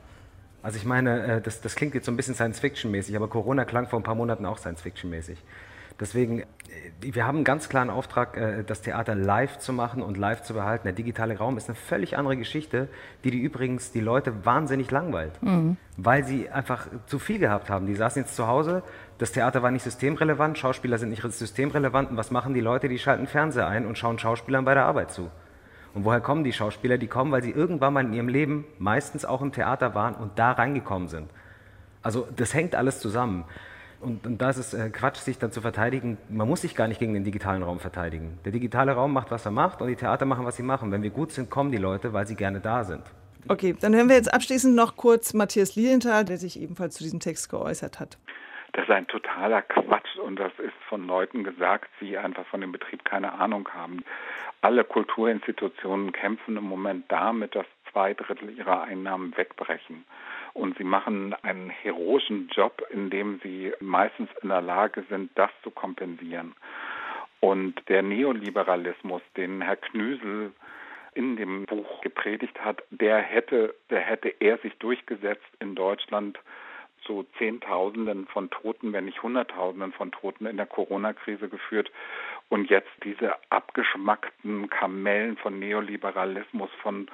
[0.63, 3.87] Also ich meine, äh, das, das klingt jetzt so ein bisschen Science-Fiction-mäßig, aber Corona klang
[3.87, 5.37] vor ein paar Monaten auch Science-Fiction-mäßig.
[5.99, 6.45] Deswegen, äh,
[6.99, 10.53] wir haben einen ganz klaren Auftrag, äh, das Theater live zu machen und live zu
[10.53, 10.83] behalten.
[10.83, 12.87] Der digitale Raum ist eine völlig andere Geschichte,
[13.23, 15.77] die, die übrigens die Leute wahnsinnig langweilt, mhm.
[15.97, 17.87] weil sie einfach zu viel gehabt haben.
[17.87, 18.83] Die saßen jetzt zu Hause,
[19.17, 22.11] das Theater war nicht systemrelevant, Schauspieler sind nicht systemrelevant.
[22.11, 22.89] Und was machen die Leute?
[22.89, 25.31] Die schalten Fernseher ein und schauen Schauspielern bei der Arbeit zu.
[25.93, 26.97] Und woher kommen die Schauspieler?
[26.97, 30.37] Die kommen, weil sie irgendwann mal in ihrem Leben meistens auch im Theater waren und
[30.37, 31.29] da reingekommen sind.
[32.01, 33.45] Also das hängt alles zusammen.
[34.05, 36.19] Und, und da ist es äh, Quatsch, sich dann zu verteidigen.
[36.29, 38.37] Man muss sich gar nicht gegen den digitalen Raum verteidigen.
[38.45, 40.91] Der digitale Raum macht, was er macht und die Theater machen, was sie machen.
[40.91, 43.01] Wenn wir gut sind, kommen die Leute, weil sie gerne da sind.
[43.47, 47.19] Okay, dann hören wir jetzt abschließend noch kurz Matthias Lilienthal, der sich ebenfalls zu diesem
[47.19, 48.19] Text geäußert hat.
[48.73, 52.71] Das ist ein totaler Quatsch und das ist von Leuten gesagt, die einfach von dem
[52.71, 54.03] Betrieb keine Ahnung haben.
[54.61, 60.05] Alle Kulturinstitutionen kämpfen im Moment damit, dass zwei Drittel ihrer Einnahmen wegbrechen.
[60.55, 65.69] Und sie machen einen heroischen Job, indem sie meistens in der Lage sind, das zu
[65.69, 66.55] kompensieren.
[67.41, 70.53] Und der Neoliberalismus, den Herr Knüsel
[71.13, 76.39] in dem Buch gepredigt hat, der hätte, der hätte er sich durchgesetzt in Deutschland
[77.01, 81.91] zu Zehntausenden von Toten, wenn nicht Hunderttausenden von Toten in der Corona-Krise geführt.
[82.47, 87.07] Und jetzt diese abgeschmackten Kamellen von Neoliberalismus, von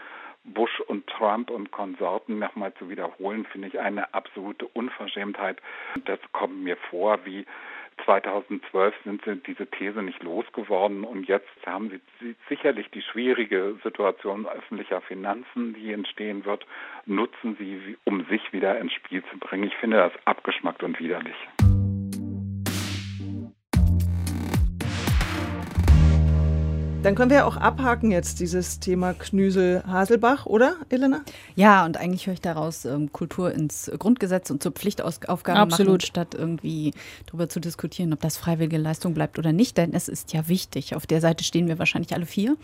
[0.44, 5.62] Bush und Trump und Konsorten nochmal zu wiederholen, finde ich eine absolute Unverschämtheit.
[6.06, 7.46] Das kommt mir vor wie
[8.06, 14.48] 2012 sind sie diese These nicht losgeworden und jetzt haben sie sicherlich die schwierige Situation
[14.48, 16.66] öffentlicher Finanzen, die entstehen wird,
[17.06, 19.66] nutzen sie, um sich wieder ins Spiel zu bringen.
[19.66, 21.36] Ich finde das abgeschmackt und widerlich.
[27.04, 31.22] Dann können wir ja auch abhaken jetzt dieses Thema Knüsel-Haselbach, oder, Elena?
[31.56, 35.94] Ja, und eigentlich höre ich daraus ähm, Kultur ins Grundgesetz und zur Pflichtaufgabe Absolut.
[35.94, 36.94] machen, statt irgendwie
[37.26, 39.78] darüber zu diskutieren, ob das freiwillige Leistung bleibt oder nicht.
[39.78, 40.96] Denn es ist ja wichtig.
[40.96, 42.56] Auf der Seite stehen wir wahrscheinlich alle vier.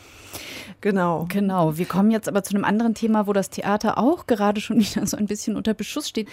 [0.82, 1.26] Genau.
[1.30, 1.80] Genau.
[1.80, 5.08] Wir kommen jetzt aber zu einem anderen Thema, wo das Theater auch gerade schon wieder
[5.08, 6.30] so ein bisschen unter Beschuss steht.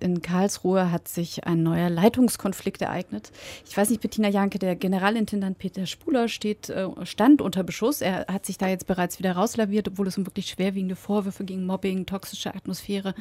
[0.00, 3.30] In Karlsruhe hat sich ein neuer Leitungskonflikt ereignet.
[3.64, 8.00] Ich weiß nicht, Bettina Janke, der Generalintendant Peter Spuler steht, äh, stand unter Beschuss.
[8.00, 11.66] Er hat sich da jetzt bereits wieder rauslaviert, obwohl es um wirklich schwerwiegende Vorwürfe gegen
[11.66, 13.14] Mobbing, toxische Atmosphäre.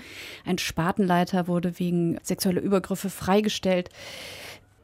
[0.45, 3.89] Ein Spatenleiter wurde wegen sexueller Übergriffe freigestellt.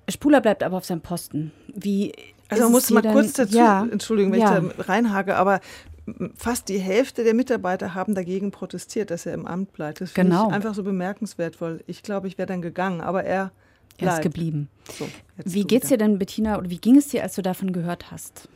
[0.10, 1.52] Spuler bleibt aber auf seinem Posten.
[1.74, 2.14] Wie
[2.50, 4.60] also man muss mal dann, kurz dazu, ja, Entschuldigung, wenn ja.
[4.60, 5.62] ich da reinhage, aber
[6.36, 10.02] fast die Hälfte der Mitarbeiter haben dagegen protestiert, dass er im Amt bleibt.
[10.02, 10.48] Das finde genau.
[10.48, 13.52] ich einfach so bemerkenswert, weil ich glaube, ich wäre dann gegangen, aber er
[14.00, 14.70] er ist geblieben.
[14.98, 15.08] So,
[15.44, 18.48] wie geht's dir denn, Bettina, oder wie ging es dir, als du davon gehört hast?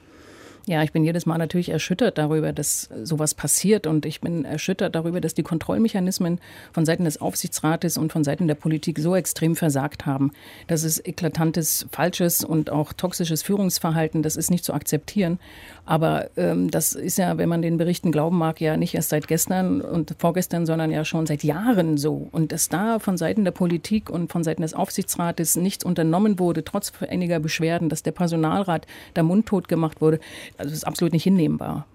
[0.66, 4.96] Ja, ich bin jedes Mal natürlich erschüttert darüber, dass sowas passiert und ich bin erschüttert
[4.96, 6.40] darüber, dass die Kontrollmechanismen
[6.72, 10.32] von Seiten des Aufsichtsrates und von Seiten der Politik so extrem versagt haben.
[10.68, 15.38] Das ist eklatantes, falsches und auch toxisches Führungsverhalten, das ist nicht zu akzeptieren.
[15.86, 19.28] Aber ähm, das ist ja, wenn man den Berichten glauben mag, ja nicht erst seit
[19.28, 22.30] gestern und vorgestern, sondern ja schon seit Jahren so.
[22.32, 26.64] Und dass da von Seiten der Politik und von Seiten des Aufsichtsrates nichts unternommen wurde,
[26.64, 30.22] trotz einiger Beschwerden, dass der Personalrat da mundtot gemacht wurde,
[30.58, 31.86] also das ist absolut nicht hinnehmbar.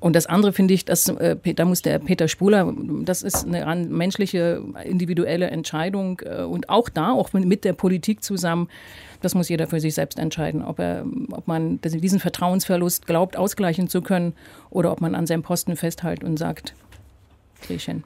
[0.00, 2.70] Und das andere finde ich, dass, äh, da muss der Peter Spuler,
[3.04, 8.68] das ist eine menschliche, individuelle Entscheidung äh, und auch da, auch mit der Politik zusammen,
[9.22, 13.88] das muss jeder für sich selbst entscheiden, ob, er, ob man diesen Vertrauensverlust glaubt, ausgleichen
[13.88, 14.34] zu können
[14.68, 16.74] oder ob man an seinem Posten festhält und sagt,
[17.62, 18.04] Griechen.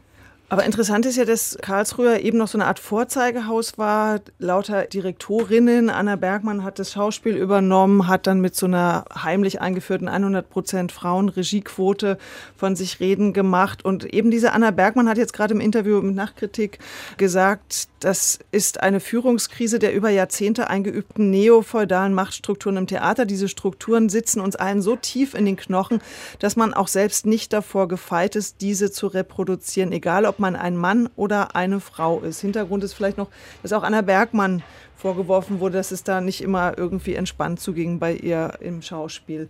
[0.51, 4.21] Aber interessant ist ja, dass Karlsruhe eben noch so eine Art Vorzeigehaus war.
[4.39, 5.91] Lauter Direktorinnen.
[5.91, 10.91] Anna Bergmann hat das Schauspiel übernommen, hat dann mit so einer heimlich eingeführten 100 Prozent
[10.91, 12.17] Frauenregiequote
[12.57, 13.85] von sich reden gemacht.
[13.85, 16.79] Und eben diese Anna Bergmann hat jetzt gerade im Interview mit Nachkritik
[17.19, 23.27] gesagt, das ist eine Führungskrise der über Jahrzehnte eingeübten neofeudalen Machtstrukturen im Theater.
[23.27, 26.01] Diese Strukturen sitzen uns allen so tief in den Knochen,
[26.39, 30.77] dass man auch selbst nicht davor gefeit ist, diese zu reproduzieren, egal ob man ein
[30.77, 32.41] Mann oder eine Frau ist.
[32.41, 33.29] Hintergrund ist vielleicht noch,
[33.63, 34.63] dass auch Anna Bergmann
[34.97, 39.49] vorgeworfen wurde, dass es da nicht immer irgendwie entspannt zuging bei ihr im Schauspiel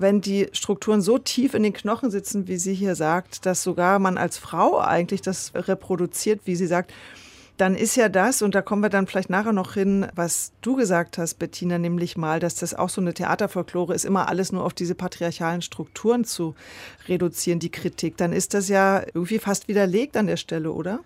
[0.00, 3.98] wenn die Strukturen so tief in den Knochen sitzen, wie sie hier sagt, dass sogar
[3.98, 6.92] man als Frau eigentlich das reproduziert, wie sie sagt,
[7.56, 10.76] dann ist ja das, und da kommen wir dann vielleicht nachher noch hin, was du
[10.76, 14.64] gesagt hast, Bettina, nämlich mal, dass das auch so eine Theaterfolklore ist, immer alles nur
[14.64, 16.54] auf diese patriarchalen Strukturen zu
[17.08, 18.16] reduzieren, die Kritik.
[18.16, 21.00] Dann ist das ja irgendwie fast widerlegt an der Stelle, oder?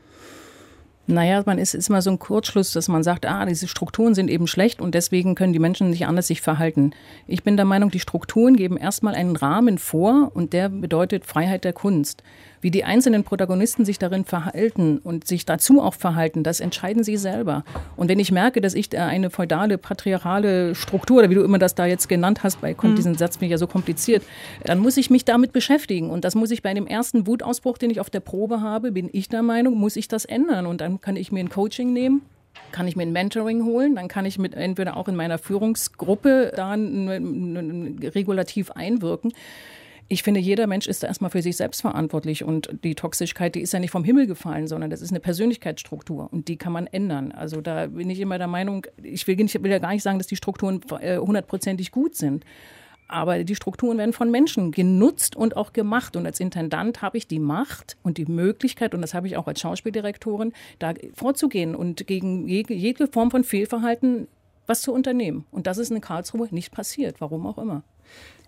[1.07, 4.31] Naja, man ist, ist immer so ein Kurzschluss, dass man sagt, ah, diese Strukturen sind
[4.31, 6.93] eben schlecht und deswegen können die Menschen nicht anders sich verhalten.
[7.27, 11.65] Ich bin der Meinung, die Strukturen geben erstmal einen Rahmen vor und der bedeutet Freiheit
[11.65, 12.23] der Kunst.
[12.61, 17.17] Wie die einzelnen Protagonisten sich darin verhalten und sich dazu auch verhalten, das entscheiden sie
[17.17, 17.65] selber.
[17.97, 21.75] Und wenn ich merke, dass ich eine feudale, patriarchale Struktur, oder wie du immer das
[21.75, 22.97] da jetzt genannt hast, bei mhm.
[22.97, 24.23] diesen Satz bin ja so kompliziert,
[24.65, 26.11] dann muss ich mich damit beschäftigen.
[26.11, 29.09] Und das muss ich bei dem ersten Wutausbruch, den ich auf der Probe habe, bin
[29.13, 30.67] ich der Meinung, muss ich das ändern.
[30.67, 32.23] Und dann kann ich mir ein Coaching nehmen
[32.73, 36.53] kann ich mir ein Mentoring holen, dann kann ich mit entweder auch in meiner Führungsgruppe
[36.55, 39.33] da regulativ einwirken
[40.13, 43.61] ich finde, jeder Mensch ist da erstmal für sich selbst verantwortlich und die Toxischkeit, die
[43.61, 46.89] ist ja nicht vom Himmel gefallen, sondern das ist eine Persönlichkeitsstruktur und die kann man
[46.89, 47.31] ändern.
[47.31, 50.19] Also da bin ich immer der Meinung, ich will, ich will ja gar nicht sagen,
[50.19, 52.45] dass die Strukturen äh, hundertprozentig gut sind.
[53.07, 56.17] Aber die Strukturen werden von Menschen genutzt und auch gemacht.
[56.17, 59.47] Und als Intendant habe ich die Macht und die Möglichkeit, und das habe ich auch
[59.47, 64.27] als Schauspieldirektorin, da vorzugehen und gegen jede Form von Fehlverhalten
[64.67, 65.45] was zu unternehmen.
[65.51, 67.83] Und das ist in Karlsruhe nicht passiert, warum auch immer.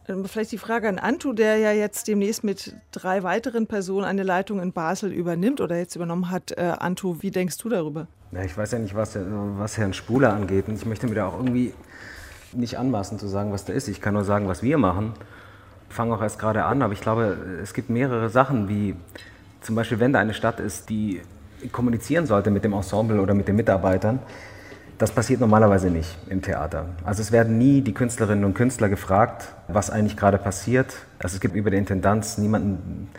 [0.05, 4.61] Vielleicht die Frage an Antu, der ja jetzt demnächst mit drei weiteren Personen eine Leitung
[4.61, 6.53] in Basel übernimmt oder jetzt übernommen hat.
[6.53, 8.09] Äh, Antu, wie denkst du darüber?
[8.33, 10.67] Ja, ich weiß ja nicht, was, was Herrn Spuler angeht.
[10.67, 11.73] Und ich möchte mir da auch irgendwie
[12.53, 13.89] nicht anmaßen zu sagen, was da ist.
[13.89, 15.13] Ich kann nur sagen, was wir machen.
[15.89, 18.97] Ich fange auch erst gerade an, aber ich glaube, es gibt mehrere Sachen, wie
[19.61, 21.21] zum Beispiel, wenn da eine Stadt ist, die
[21.71, 24.19] kommunizieren sollte mit dem Ensemble oder mit den Mitarbeitern,
[25.03, 26.87] das passiert normalerweise nicht im Theater.
[27.03, 30.95] Also es werden nie die Künstlerinnen und Künstler gefragt, was eigentlich gerade passiert.
[31.19, 33.11] Also es gibt über die Intendanz niemanden,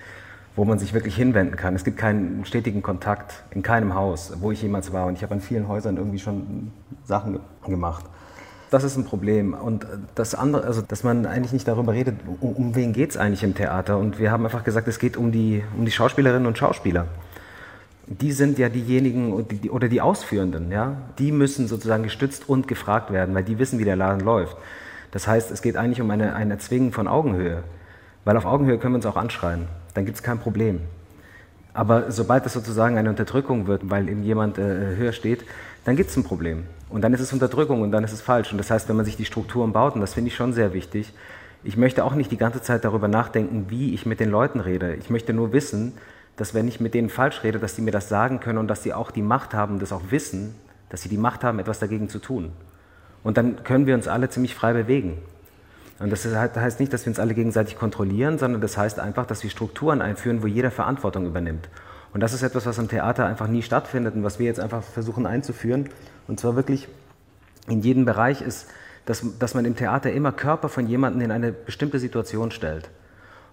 [0.56, 1.76] wo man sich wirklich hinwenden kann.
[1.76, 5.08] Es gibt keinen stetigen Kontakt in keinem Haus, wo ich jemals war.
[5.08, 6.72] Und ich habe an vielen Häusern irgendwie schon
[7.04, 8.06] Sachen gemacht.
[8.70, 9.54] Das ist ein Problem.
[9.54, 13.18] Und das andere, also dass man eigentlich nicht darüber redet, um, um wen geht es
[13.18, 13.98] eigentlich im Theater.
[13.98, 17.08] Und wir haben einfach gesagt, es geht um die, um die Schauspielerinnen und Schauspieler
[18.22, 19.34] die sind ja diejenigen
[19.70, 23.86] oder die Ausführenden, ja, die müssen sozusagen gestützt und gefragt werden, weil die wissen, wie
[23.86, 24.58] der Laden läuft.
[25.12, 27.64] Das heißt, es geht eigentlich um eine, ein Erzwingen von Augenhöhe,
[28.26, 30.82] weil auf Augenhöhe können wir uns auch anschreien, dann gibt es kein Problem.
[31.74, 35.44] Aber sobald es sozusagen eine Unterdrückung wird, weil eben jemand äh, höher steht,
[35.86, 36.66] dann gibt es ein Problem.
[36.90, 38.52] Und dann ist es Unterdrückung und dann ist es falsch.
[38.52, 40.74] Und das heißt, wenn man sich die Strukturen baut, und das finde ich schon sehr
[40.74, 41.14] wichtig,
[41.64, 44.96] ich möchte auch nicht die ganze Zeit darüber nachdenken, wie ich mit den Leuten rede.
[44.96, 45.94] Ich möchte nur wissen,
[46.36, 48.84] dass wenn ich mit denen falsch rede, dass sie mir das sagen können und dass
[48.84, 50.56] sie auch die Macht haben, das auch wissen,
[50.90, 52.52] dass sie die Macht haben, etwas dagegen zu tun.
[53.24, 55.18] Und dann können wir uns alle ziemlich frei bewegen.
[56.00, 59.44] Und das heißt nicht, dass wir uns alle gegenseitig kontrollieren, sondern das heißt einfach, dass
[59.44, 61.70] wir Strukturen einführen, wo jeder Verantwortung übernimmt.
[62.14, 64.84] Und das ist etwas, was im Theater einfach nie stattfindet und was wir jetzt einfach
[64.84, 65.90] versuchen einzuführen.
[66.28, 66.88] Und zwar wirklich
[67.68, 68.68] in jedem Bereich ist,
[69.06, 72.90] dass, dass man im Theater immer Körper von jemandem in eine bestimmte Situation stellt.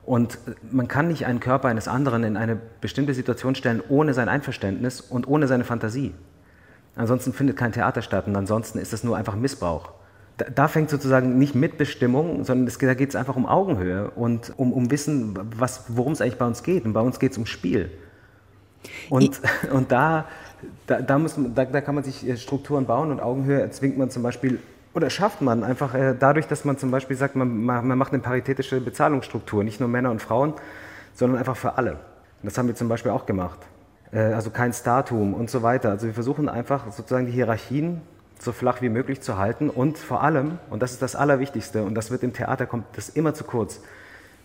[0.04, 0.38] Und
[0.70, 5.00] man kann nicht einen Körper eines anderen in eine bestimmte Situation stellen ohne sein Einverständnis
[5.00, 6.14] und ohne seine Fantasie.
[6.96, 9.92] Ansonsten findet kein Theater statt und ansonsten ist es nur einfach Missbrauch.
[10.36, 14.52] Da, da fängt sozusagen nicht Mitbestimmung, sondern es, da geht es einfach um Augenhöhe und
[14.56, 15.38] um, um Wissen,
[15.88, 16.84] worum es eigentlich bei uns geht.
[16.84, 17.90] Und bei uns geht es um Spiel.
[19.10, 19.40] Und,
[19.72, 20.26] und da,
[20.86, 24.10] da, da, muss, da, da kann man sich äh, Strukturen bauen und Augenhöhe erzwingt man
[24.10, 24.58] zum Beispiel
[24.92, 28.22] oder schafft man einfach äh, dadurch, dass man zum Beispiel sagt, man, man macht eine
[28.22, 30.54] paritätische Bezahlungsstruktur, nicht nur Männer und Frauen,
[31.14, 31.92] sondern einfach für alle.
[31.92, 33.58] Und das haben wir zum Beispiel auch gemacht.
[34.12, 35.90] Äh, also kein Startum und so weiter.
[35.90, 38.02] Also wir versuchen einfach sozusagen die Hierarchien
[38.38, 41.94] so flach wie möglich zu halten und vor allem, und das ist das Allerwichtigste, und
[41.94, 43.82] das wird im Theater kommt das immer zu kurz,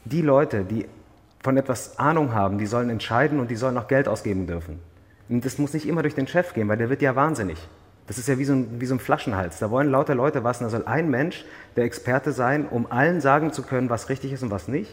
[0.04, 0.86] die Leute, die
[1.42, 4.80] von etwas Ahnung haben, die sollen entscheiden und die sollen auch Geld ausgeben dürfen.
[5.30, 7.58] Und das muss nicht immer durch den Chef gehen, weil der wird ja wahnsinnig.
[8.08, 9.60] Das ist ja wie so, ein, wie so ein Flaschenhals.
[9.60, 10.60] Da wollen lauter Leute was.
[10.60, 11.44] Und da soll ein Mensch
[11.76, 14.91] der Experte sein, um allen sagen zu können, was richtig ist und was nicht.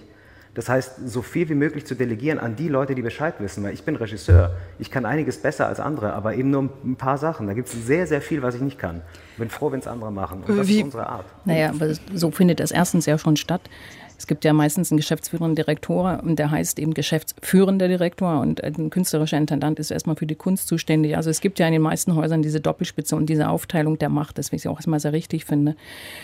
[0.55, 3.65] Das heißt, so viel wie möglich zu delegieren an die Leute, die Bescheid wissen.
[3.65, 4.55] Weil ich bin Regisseur.
[4.79, 7.47] Ich kann einiges besser als andere, aber eben nur ein paar Sachen.
[7.47, 9.01] Da gibt es sehr, sehr viel, was ich nicht kann.
[9.33, 10.43] Ich bin froh, wenn es andere machen.
[10.47, 10.79] Und das wie?
[10.79, 11.27] ist unsere Art.
[11.45, 13.63] Naja, aber so findet das erstens ja schon statt.
[14.19, 18.91] Es gibt ja meistens einen geschäftsführenden Direktor und der heißt eben geschäftsführender Direktor und ein
[18.91, 21.17] künstlerischer Intendant ist erstmal für die Kunst zuständig.
[21.17, 24.39] Also es gibt ja in den meisten Häusern diese Doppelspitze und diese Aufteilung der Macht,
[24.39, 25.75] das ich auch erstmal sehr richtig finde.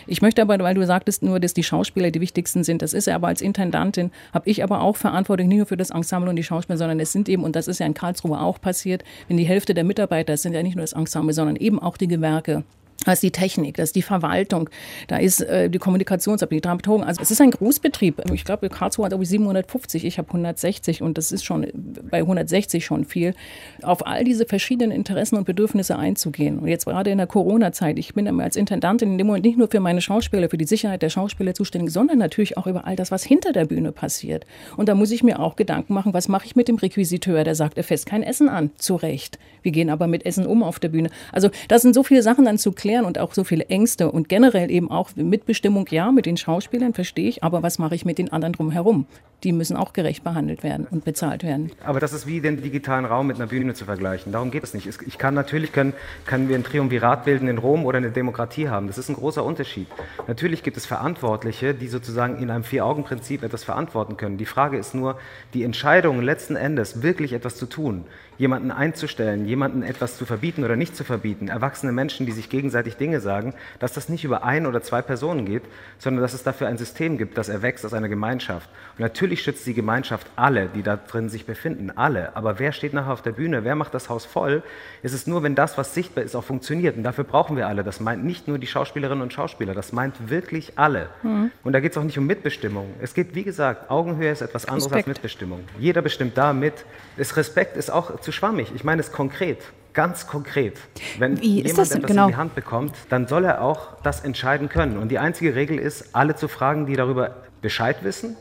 [0.07, 3.07] Ich möchte aber, weil du sagtest nur, dass die Schauspieler die wichtigsten sind, das ist
[3.07, 6.37] ja aber als Intendantin, habe ich aber auch Verantwortung nicht nur für das Ensemble und
[6.37, 9.37] die Schauspieler, sondern es sind eben, und das ist ja in Karlsruhe auch passiert, wenn
[9.37, 12.09] die Hälfte der Mitarbeiter, es sind ja nicht nur das Ensemble, sondern eben auch die
[12.09, 12.65] Gewerke,
[13.05, 14.69] da ist die Technik, das ist die Verwaltung,
[15.07, 17.05] da ist äh, die Kommunikationsabteilung, die Dramaturgen.
[17.05, 18.23] Also es ist ein Großbetrieb.
[18.33, 21.67] Ich glaube, Karlsruhe hat irgendwie 750, ich habe 160 und das ist schon
[22.11, 23.35] bei 160 schon viel.
[23.83, 26.59] Auf all diese verschiedenen Interessen und Bedürfnisse einzugehen.
[26.59, 29.69] Und jetzt gerade in der Corona-Zeit, ich bin als Intendantin in dem Moment nicht nur
[29.69, 33.13] für meine Schauspieler, für die Sicherheit der Schauspieler zuständig, sondern natürlich auch über all das,
[33.13, 34.45] was hinter der Bühne passiert.
[34.77, 37.55] Und da muss ich mir auch Gedanken machen, was mache ich mit dem Requisiteur, der
[37.55, 38.71] sagt, er fässt kein Essen an.
[38.77, 39.39] Zu Recht.
[39.63, 41.11] Wir gehen aber mit Essen um auf der Bühne.
[41.33, 44.29] Also das sind so viele Sachen dann zu klären und auch so viele Ängste und
[44.29, 48.19] generell eben auch Mitbestimmung, ja, mit den Schauspielern verstehe ich, aber was mache ich mit
[48.19, 49.07] den anderen drumherum?
[49.45, 51.71] Die müssen auch gerecht behandelt werden und bezahlt werden.
[51.85, 54.33] Aber das ist wie den digitalen Raum mit einer Bühne zu vergleichen.
[54.33, 54.89] Darum geht es nicht.
[55.07, 55.93] Ich kann natürlich, können,
[56.27, 58.89] können wir ein Triumvirat bilden in Rom oder eine Demokratie haben.
[58.89, 59.87] Das ist ein großer Unterschied.
[60.27, 64.39] Natürlich gibt es Verantwortliche, die sozusagen in einem Vier-Augen-Prinzip etwas verantworten können.
[64.39, 65.19] Die Frage ist nur,
[65.55, 68.07] die Entscheidung letzten Endes wirklich etwas zu tun,
[68.39, 72.97] jemanden einzustellen, jemanden etwas zu verbieten oder nicht zu verbieten, erwachsene Menschen, die sich gegenseitig
[72.97, 75.65] Dinge sagen, dass das nicht über ein oder zwei Personen geht,
[75.99, 78.71] sondern dass es dafür ein System gibt, das erwächst aus einer Gemeinschaft.
[78.97, 82.37] Und natürlich schützt die Gemeinschaft alle, die da drin sich befinden, alle.
[82.37, 83.65] Aber wer steht nachher auf der Bühne?
[83.65, 84.63] Wer macht das Haus voll?
[85.03, 86.97] Es ist nur, wenn das, was sichtbar ist, auch funktioniert.
[86.97, 87.83] Und dafür brauchen wir alle.
[87.83, 91.09] Das meint nicht nur die Schauspielerinnen und Schauspieler, das meint wirklich alle.
[91.23, 91.51] Mhm.
[91.65, 92.95] Und da geht es auch nicht um Mitbestimmung.
[93.01, 95.09] Es geht, wie gesagt, Augenhöhe ist etwas anderes Respekt.
[95.09, 95.61] als Mitbestimmung.
[95.79, 96.85] Jeder bestimmt da mit.
[97.17, 98.73] Das Respekt ist auch zu schwammig.
[98.75, 99.59] Ich meine es konkret
[99.99, 100.75] ganz konkret.
[101.19, 102.27] Wenn Wie jemand etwas genau?
[102.27, 104.97] in die Hand bekommt, dann soll er auch das entscheiden können.
[104.97, 108.37] Und die einzige Regel ist, alle zu fragen, die darüber Bescheid wissen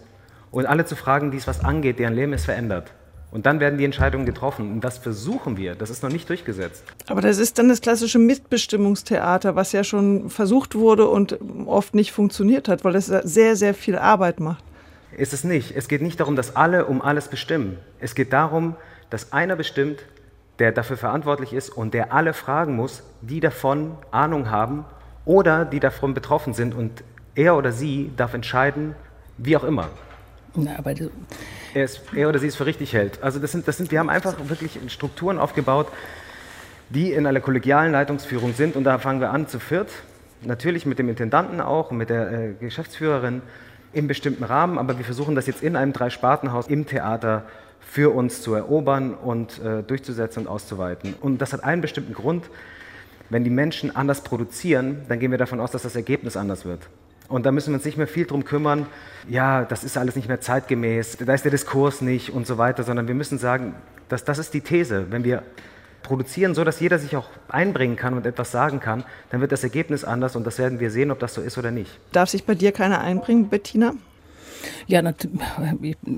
[0.52, 2.91] und alle zu fragen, die es was angeht, deren Leben es verändert.
[3.32, 4.71] Und dann werden die Entscheidungen getroffen.
[4.71, 5.73] Und das versuchen wir.
[5.73, 6.84] Das ist noch nicht durchgesetzt.
[7.08, 12.12] Aber das ist dann das klassische Mitbestimmungstheater, was ja schon versucht wurde und oft nicht
[12.12, 14.63] funktioniert hat, weil es sehr, sehr viel Arbeit macht.
[15.17, 15.76] Ist es nicht.
[15.76, 17.80] Es geht nicht darum, dass alle um alles bestimmen.
[18.00, 18.76] Es geht darum,
[19.09, 20.03] dass einer bestimmt,
[20.59, 24.85] der dafür verantwortlich ist und der alle fragen muss, die davon Ahnung haben
[25.25, 26.73] oder die davon betroffen sind.
[26.73, 27.03] Und
[27.35, 28.95] er oder sie darf entscheiden,
[29.37, 29.89] wie auch immer.
[30.55, 30.93] Na, aber
[31.73, 33.21] er, ist, er, oder sie es für richtig hält.
[33.21, 35.87] Also das sind, das sind, wir haben einfach wirklich Strukturen aufgebaut,
[36.89, 38.75] die in einer kollegialen Leitungsführung sind.
[38.75, 39.91] Und da fangen wir an zu viert.
[40.41, 43.41] Natürlich mit dem Intendanten auch und mit der äh, Geschäftsführerin
[43.93, 44.79] im bestimmten Rahmen.
[44.79, 47.43] Aber wir versuchen das jetzt in einem Dreispartenhaus im Theater
[47.89, 51.15] für uns zu erobern und äh, durchzusetzen und auszuweiten.
[51.21, 52.50] Und das hat einen bestimmten Grund.
[53.30, 56.82] Wenn die Menschen anders produzieren, dann gehen wir davon aus, dass das Ergebnis anders wird.
[57.28, 58.86] Und da müssen wir uns nicht mehr viel drum kümmern,
[59.28, 62.84] ja, das ist alles nicht mehr zeitgemäß, da ist der Diskurs nicht und so weiter,
[62.84, 63.76] sondern wir müssen sagen,
[64.08, 65.08] dass, das ist die These.
[65.10, 65.43] Wenn wir
[66.04, 69.63] produzieren, so dass jeder sich auch einbringen kann und etwas sagen kann, dann wird das
[69.63, 72.00] Ergebnis anders und das werden wir sehen, ob das so ist oder nicht.
[72.13, 73.93] Darf sich bei dir keiner einbringen, Bettina?
[74.87, 75.27] Ja, nat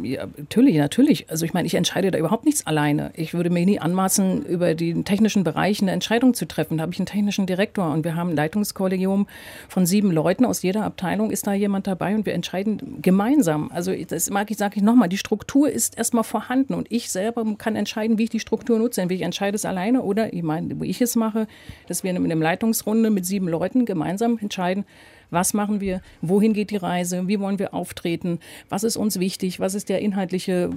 [0.03, 1.29] ja, natürlich, natürlich.
[1.29, 3.11] Also ich meine, ich entscheide da überhaupt nichts alleine.
[3.15, 6.77] Ich würde mir nie anmaßen, über den technischen Bereich eine Entscheidung zu treffen.
[6.77, 9.27] Da habe ich einen technischen Direktor und wir haben ein Leitungskollegium
[9.67, 10.45] von sieben Leuten.
[10.45, 13.71] Aus jeder Abteilung ist da jemand dabei und wir entscheiden gemeinsam.
[13.73, 17.45] Also das mag ich, sage ich nochmal, die Struktur ist erstmal vorhanden und ich selber
[17.57, 19.01] kann entscheiden, wie ich die Struktur nutze.
[19.01, 21.47] Entweder ich entscheide es alleine oder ich meine, wo ich es mache,
[21.87, 24.85] dass wir in einer Leitungsrunde mit sieben Leuten gemeinsam entscheiden,
[25.31, 26.01] was machen wir?
[26.21, 27.27] Wohin geht die Reise?
[27.27, 28.39] Wie wollen wir auftreten?
[28.69, 29.59] Was ist uns wichtig?
[29.59, 30.69] Was ist der inhaltliche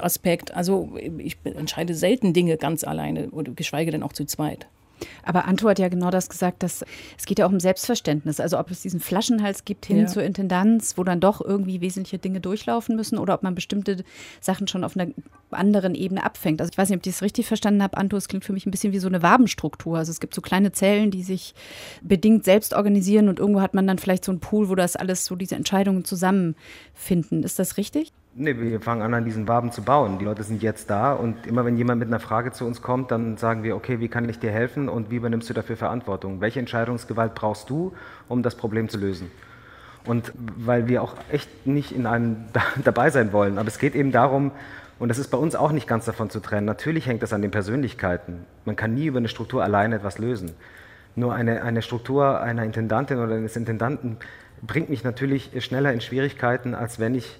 [0.00, 0.54] Aspekt?
[0.54, 4.66] Also ich entscheide selten Dinge ganz alleine oder geschweige denn auch zu zweit.
[5.22, 6.84] Aber Anto hat ja genau das gesagt, dass
[7.18, 8.40] es geht ja auch um Selbstverständnis.
[8.40, 10.06] Also ob es diesen Flaschenhals gibt hin ja.
[10.06, 14.04] zur Intendanz, wo dann doch irgendwie wesentliche Dinge durchlaufen müssen oder ob man bestimmte
[14.40, 15.12] Sachen schon auf einer
[15.50, 16.60] anderen Ebene abfängt.
[16.60, 18.66] Also ich weiß nicht, ob ich das richtig verstanden habe, Anto, es klingt für mich
[18.66, 19.98] ein bisschen wie so eine Wabenstruktur.
[19.98, 21.54] Also es gibt so kleine Zellen, die sich
[22.02, 25.24] bedingt selbst organisieren und irgendwo hat man dann vielleicht so einen Pool, wo das alles
[25.24, 27.42] so diese Entscheidungen zusammenfinden.
[27.42, 28.12] Ist das richtig?
[28.34, 30.18] Nee, wir fangen an, an diesen Waben zu bauen.
[30.18, 33.10] Die Leute sind jetzt da und immer wenn jemand mit einer Frage zu uns kommt,
[33.10, 36.40] dann sagen wir, okay, wie kann ich dir helfen und wie übernimmst du dafür Verantwortung?
[36.40, 37.92] Welche Entscheidungsgewalt brauchst du,
[38.28, 39.30] um das Problem zu lösen?
[40.06, 42.36] Und weil wir auch echt nicht in einem
[42.84, 44.50] dabei sein wollen, aber es geht eben darum,
[44.98, 47.42] und das ist bei uns auch nicht ganz davon zu trennen, natürlich hängt das an
[47.42, 48.46] den Persönlichkeiten.
[48.64, 50.52] Man kann nie über eine Struktur allein etwas lösen.
[51.16, 54.16] Nur eine, eine Struktur einer Intendantin oder eines Intendanten
[54.62, 57.38] bringt mich natürlich schneller in Schwierigkeiten, als wenn ich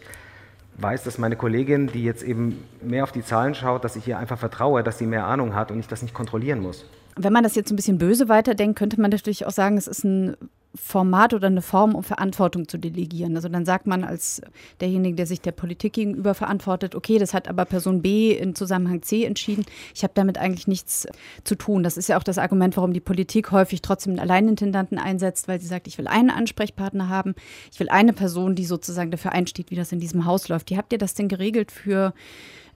[0.78, 4.18] weiß, dass meine Kollegin, die jetzt eben mehr auf die Zahlen schaut, dass ich ihr
[4.18, 6.86] einfach vertraue, dass sie mehr Ahnung hat und ich das nicht kontrollieren muss.
[7.16, 10.04] Wenn man das jetzt ein bisschen böse weiterdenkt, könnte man natürlich auch sagen, es ist
[10.04, 10.36] ein
[10.74, 13.36] Format oder eine Form, um Verantwortung zu delegieren.
[13.36, 14.40] Also dann sagt man als
[14.80, 19.02] derjenige, der sich der Politik gegenüber verantwortet, okay, das hat aber Person B in Zusammenhang
[19.02, 19.66] C entschieden.
[19.94, 21.06] Ich habe damit eigentlich nichts
[21.44, 21.82] zu tun.
[21.82, 25.60] Das ist ja auch das Argument, warum die Politik häufig trotzdem einen Alleinintendanten einsetzt, weil
[25.60, 27.34] sie sagt, ich will einen Ansprechpartner haben,
[27.70, 30.70] ich will eine Person, die sozusagen dafür einsteht, wie das in diesem Haus läuft.
[30.70, 32.14] Wie habt ihr das denn geregelt für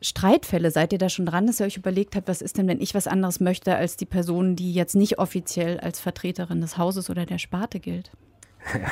[0.07, 0.71] Streitfälle?
[0.71, 2.95] Seid ihr da schon dran, dass ihr euch überlegt habt, was ist denn, wenn ich
[2.95, 7.27] was anderes möchte als die Person, die jetzt nicht offiziell als Vertreterin des Hauses oder
[7.27, 8.13] der Sparte gilt?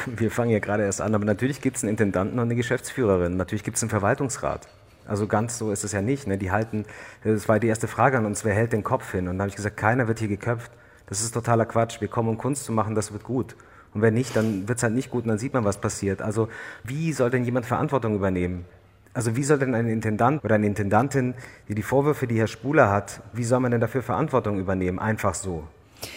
[0.07, 3.37] Wir fangen ja gerade erst an, aber natürlich gibt es einen Intendanten und eine Geschäftsführerin.
[3.37, 4.68] Natürlich gibt es einen Verwaltungsrat.
[5.07, 6.27] Also ganz so ist es ja nicht.
[6.27, 6.38] Ne?
[6.38, 6.85] Die halten,
[7.22, 9.29] das war die erste Frage an uns, wer hält den Kopf hin?
[9.29, 10.72] Und dann habe ich gesagt, keiner wird hier geköpft.
[11.07, 12.00] Das ist totaler Quatsch.
[12.00, 13.57] Wir kommen, um Kunst zu machen, das wird gut.
[13.92, 16.22] Und wenn nicht, dann wird es halt nicht gut und dann sieht man, was passiert.
[16.22, 16.48] Also
[16.83, 18.64] wie soll denn jemand Verantwortung übernehmen?
[19.14, 21.35] Also wie soll denn ein Intendant oder eine Intendantin,
[21.68, 24.98] die die Vorwürfe, die Herr Spuler hat, wie soll man denn dafür Verantwortung übernehmen?
[24.98, 25.62] Einfach so.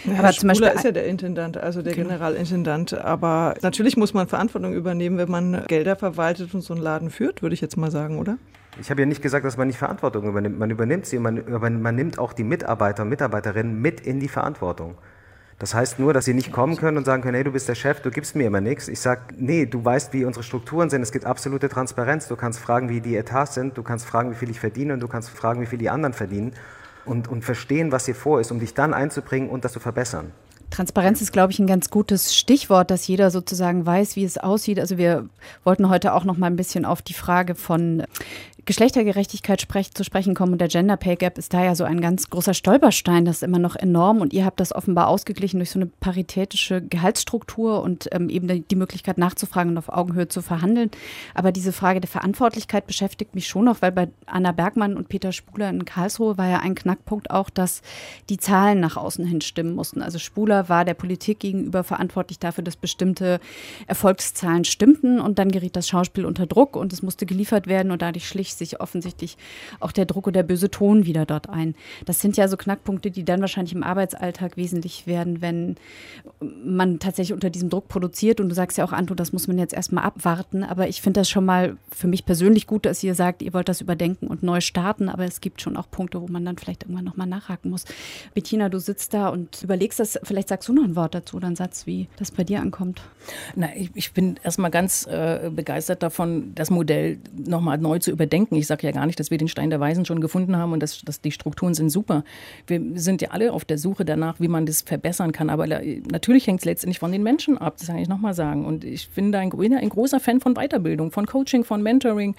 [0.04, 2.10] Ja, aber zum Beispiel ist ja der Intendant, also der genau.
[2.10, 2.94] Generalintendant.
[2.96, 7.42] Aber natürlich muss man Verantwortung übernehmen, wenn man Gelder verwaltet und so einen Laden führt,
[7.42, 8.38] würde ich jetzt mal sagen, oder?
[8.82, 10.60] Ich habe ja nicht gesagt, dass man nicht Verantwortung übernimmt.
[10.60, 11.44] Man übernimmt sie, man,
[11.82, 14.96] man nimmt auch die Mitarbeiter und Mitarbeiterinnen mit in die Verantwortung.
[15.60, 17.74] Das heißt nur, dass sie nicht kommen können und sagen können, hey, du bist der
[17.74, 18.88] Chef, du gibst mir immer nichts.
[18.88, 21.02] Ich sage, nee, du weißt, wie unsere Strukturen sind.
[21.02, 22.28] Es gibt absolute Transparenz.
[22.28, 25.00] Du kannst fragen, wie die Etats sind, du kannst fragen, wie viel ich verdiene und
[25.00, 26.54] du kannst fragen, wie viel die anderen verdienen
[27.06, 30.32] und, und verstehen, was hier vor ist, um dich dann einzubringen und das zu verbessern.
[30.70, 34.80] Transparenz ist, glaube ich, ein ganz gutes Stichwort, dass jeder sozusagen weiß, wie es aussieht.
[34.80, 35.28] Also wir
[35.64, 38.04] wollten heute auch noch mal ein bisschen auf die Frage von
[38.68, 42.02] Geschlechtergerechtigkeit sprech, zu sprechen kommen und der Gender Pay Gap ist da ja so ein
[42.02, 45.72] ganz großer Stolperstein, das ist immer noch enorm und ihr habt das offenbar ausgeglichen durch
[45.72, 50.92] so eine paritätische Gehaltsstruktur und ähm, eben die, Möglichkeit nachzufragen und auf Augenhöhe zu verhandeln.
[51.34, 55.32] Aber diese Frage der Verantwortlichkeit beschäftigt mich schon noch, weil bei Anna Bergmann und Peter
[55.32, 57.82] Spuler in Karlsruhe war ja ein Knackpunkt auch, dass
[58.30, 60.02] die Zahlen nach außen hin stimmen mussten.
[60.02, 63.40] Also Spuler war der Politik gegenüber verantwortlich dafür, dass bestimmte
[63.88, 68.02] Erfolgszahlen stimmten und dann geriet das Schauspiel unter Druck und es musste geliefert werden und
[68.02, 69.38] dadurch schlich sich offensichtlich
[69.80, 71.76] auch der Druck und der böse Ton wieder dort ein.
[72.06, 75.76] Das sind ja so Knackpunkte, die dann wahrscheinlich im Arbeitsalltag wesentlich werden, wenn
[76.42, 78.40] man tatsächlich unter diesem Druck produziert.
[78.40, 80.64] Und du sagst ja auch, Anto, das muss man jetzt erstmal abwarten.
[80.64, 83.70] Aber ich finde das schon mal für mich persönlich gut, dass ihr sagt, ihr wollt
[83.70, 85.10] das überdenken und neu starten.
[85.10, 87.86] Aber es gibt schon auch Punkte, wo man dann vielleicht irgendwann nochmal nachhaken muss.
[88.34, 90.20] Bettina, du sitzt da und überlegst das.
[90.24, 93.02] Vielleicht sagst du noch ein Wort dazu oder einen Satz, wie das bei dir ankommt.
[93.56, 98.47] Na, ich, ich bin erstmal ganz äh, begeistert davon, das Modell nochmal neu zu überdenken
[98.48, 98.56] denken.
[98.56, 100.82] Ich sage ja gar nicht, dass wir den Stein der Weisen schon gefunden haben und
[100.82, 102.24] dass, dass die Strukturen sind super.
[102.66, 105.50] Wir sind ja alle auf der Suche danach, wie man das verbessern kann.
[105.50, 108.66] Aber natürlich hängt es letztendlich von den Menschen ab, das kann ich nochmal sagen.
[108.66, 112.36] Und ich bin da ein, ein großer Fan von Weiterbildung, von Coaching, von Mentoring.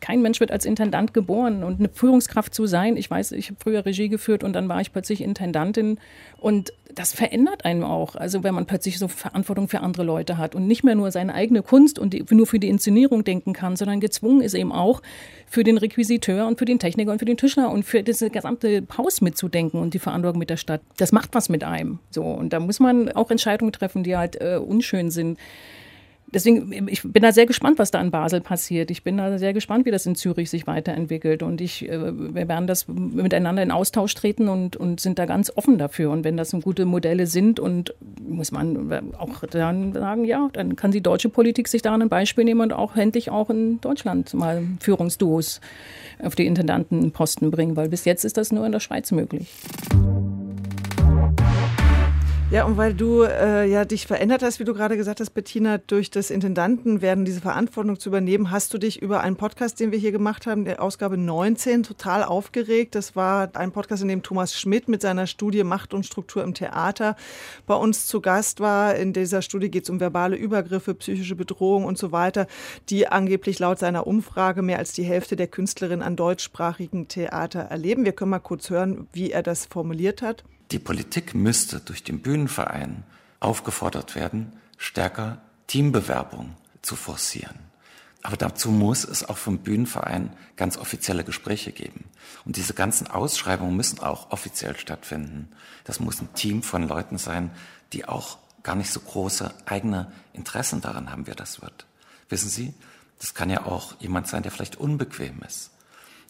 [0.00, 2.96] Kein Mensch wird als Intendant geboren und eine Führungskraft zu sein.
[2.96, 5.98] Ich weiß, ich habe früher Regie geführt und dann war ich plötzlich Intendantin
[6.38, 8.16] und das verändert einen auch.
[8.16, 11.34] Also wenn man plötzlich so Verantwortung für andere Leute hat und nicht mehr nur seine
[11.34, 15.02] eigene Kunst und die, nur für die Inszenierung denken kann, sondern gezwungen ist eben auch
[15.46, 18.84] für den Requisiteur und für den Techniker und für den Tischler und für das gesamte
[18.96, 20.80] Haus mitzudenken und die Verantwortung mit der Stadt.
[20.96, 21.98] Das macht was mit einem.
[22.10, 25.38] So und da muss man auch Entscheidungen treffen, die halt äh, unschön sind
[26.32, 28.90] deswegen, ich bin da sehr gespannt, was da in Basel passiert.
[28.90, 31.42] Ich bin da sehr gespannt, wie das in Zürich sich weiterentwickelt.
[31.42, 35.52] Und ich, äh, wir werden das miteinander in Austausch treten und, und sind da ganz
[35.54, 36.10] offen dafür.
[36.10, 40.90] Und wenn das gute Modelle sind und muss man auch dann sagen, ja, dann kann
[40.90, 44.62] die deutsche Politik sich daran ein Beispiel nehmen und auch endlich auch in Deutschland mal
[44.80, 45.60] Führungsduos
[46.22, 49.48] auf die Intendantenposten bringen, weil bis jetzt ist das nur in der Schweiz möglich.
[52.50, 55.78] Ja, und weil du äh, ja dich verändert hast, wie du gerade gesagt hast, Bettina,
[55.78, 59.92] durch das Intendanten werden diese Verantwortung zu übernehmen, hast du dich über einen Podcast, den
[59.92, 62.96] wir hier gemacht haben, der Ausgabe 19, total aufgeregt.
[62.96, 66.52] Das war ein Podcast, in dem Thomas Schmidt mit seiner Studie Macht und Struktur im
[66.52, 67.14] Theater
[67.68, 68.96] bei uns zu Gast war.
[68.96, 72.48] In dieser Studie geht es um verbale Übergriffe, psychische Bedrohung und so weiter,
[72.88, 78.04] die angeblich laut seiner Umfrage mehr als die Hälfte der Künstlerinnen an deutschsprachigen Theater erleben.
[78.04, 80.42] Wir können mal kurz hören, wie er das formuliert hat.
[80.70, 83.02] Die Politik müsste durch den Bühnenverein
[83.40, 87.58] aufgefordert werden, stärker Teambewerbung zu forcieren.
[88.22, 92.04] Aber dazu muss es auch vom Bühnenverein ganz offizielle Gespräche geben.
[92.44, 95.48] Und diese ganzen Ausschreibungen müssen auch offiziell stattfinden.
[95.84, 97.50] Das muss ein Team von Leuten sein,
[97.92, 101.86] die auch gar nicht so große eigene Interessen daran haben, wer das wird.
[102.28, 102.74] Wissen Sie,
[103.18, 105.70] das kann ja auch jemand sein, der vielleicht unbequem ist.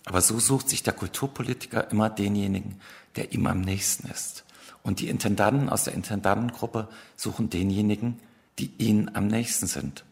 [0.05, 2.81] Aber so sucht sich der Kulturpolitiker immer denjenigen,
[3.17, 4.45] der ihm am nächsten ist.
[4.83, 8.19] Und die Intendanten aus der Intendantengruppe suchen denjenigen,
[8.59, 10.05] die ihnen am nächsten sind.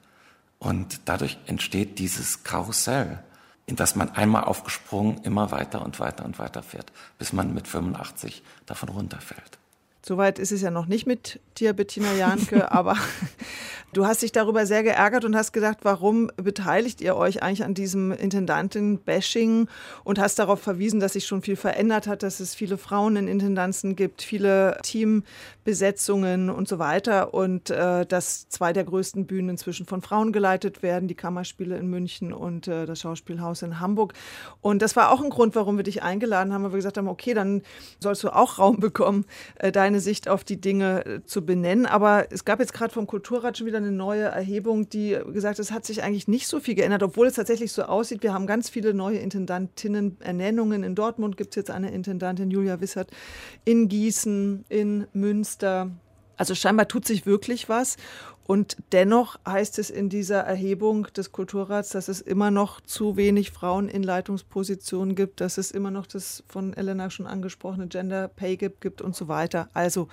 [0.59, 3.23] Und dadurch entsteht dieses Karussell,
[3.67, 7.69] in das man einmal aufgesprungen immer weiter und weiter und weiter fährt, bis man mit
[7.69, 9.59] 85 davon runterfällt.
[10.09, 12.97] Soweit ist es ja noch nicht mit dir, Bettina Janke, aber
[13.93, 17.75] du hast dich darüber sehr geärgert und hast gedacht, warum beteiligt ihr euch eigentlich an
[17.75, 19.69] diesem Intendanten-Bashing
[20.05, 23.29] und hast darauf verwiesen, dass sich schon viel verändert hat, dass es viele Frauen in
[23.29, 29.85] Intendanzen gibt, viele Teambesetzungen und so weiter und äh, dass zwei der größten Bühnen inzwischen
[29.85, 34.15] von Frauen geleitet werden, die Kammerspiele in München und äh, das Schauspielhaus in Hamburg.
[34.63, 37.09] Und das war auch ein Grund, warum wir dich eingeladen haben, weil wir gesagt haben,
[37.09, 37.61] okay, dann
[38.01, 41.87] sollst du auch Raum bekommen, äh, deine seine Sicht auf die Dinge äh, zu benennen.
[41.87, 45.59] Aber es gab jetzt gerade vom Kulturrat schon wieder eine neue Erhebung, die gesagt hat,
[45.59, 48.23] es hat sich eigentlich nicht so viel geändert, obwohl es tatsächlich so aussieht.
[48.23, 50.85] Wir haben ganz viele neue Intendantinnen-Ernennungen.
[50.85, 53.11] In Dortmund gibt es jetzt eine Intendantin, Julia Wissert,
[53.65, 55.91] in Gießen, in Münster.
[56.37, 57.97] Also scheinbar tut sich wirklich was.
[58.49, 63.51] Und dennoch heißt es in dieser Erhebung des Kulturrats, dass es immer noch zu wenig
[63.51, 68.57] Frauen in Leitungspositionen gibt, dass es immer noch das von Elena schon angesprochene Gender Pay
[68.57, 69.69] Gap gibt und so weiter.
[69.75, 70.09] Also,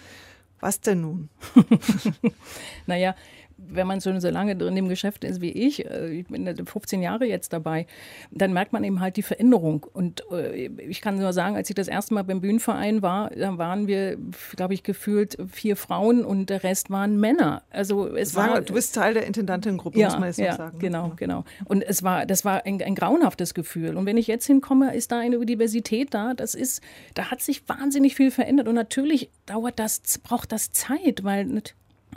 [0.60, 1.30] was denn nun?
[2.86, 3.16] naja,
[3.58, 7.02] wenn man schon so lange drin im Geschäft ist wie ich, äh, ich bin 15
[7.02, 7.88] Jahre jetzt dabei,
[8.32, 9.86] dann merkt man eben halt die Veränderung.
[9.94, 13.58] Und äh, ich kann nur sagen, als ich das erste Mal beim Bühnenverein war, da
[13.58, 14.18] waren wir,
[14.56, 17.64] glaube ich, gefühlt vier Frauen und der Rest waren Männer.
[17.70, 20.80] Also es Sag, war, du bist Teil der Intendantengruppe, ja, muss man jetzt ja, sagen.
[20.80, 21.46] Genau, genau.
[21.66, 23.96] Und es war, das war ein, ein grauenhaftes Gefühl.
[23.96, 26.34] Und wenn ich jetzt hinkomme, ist da eine Diversität da.
[26.34, 26.82] Das ist,
[27.14, 28.68] da hat sich wahnsinnig viel verändert.
[28.68, 31.46] Und natürlich dauert das, braucht das Zeit, weil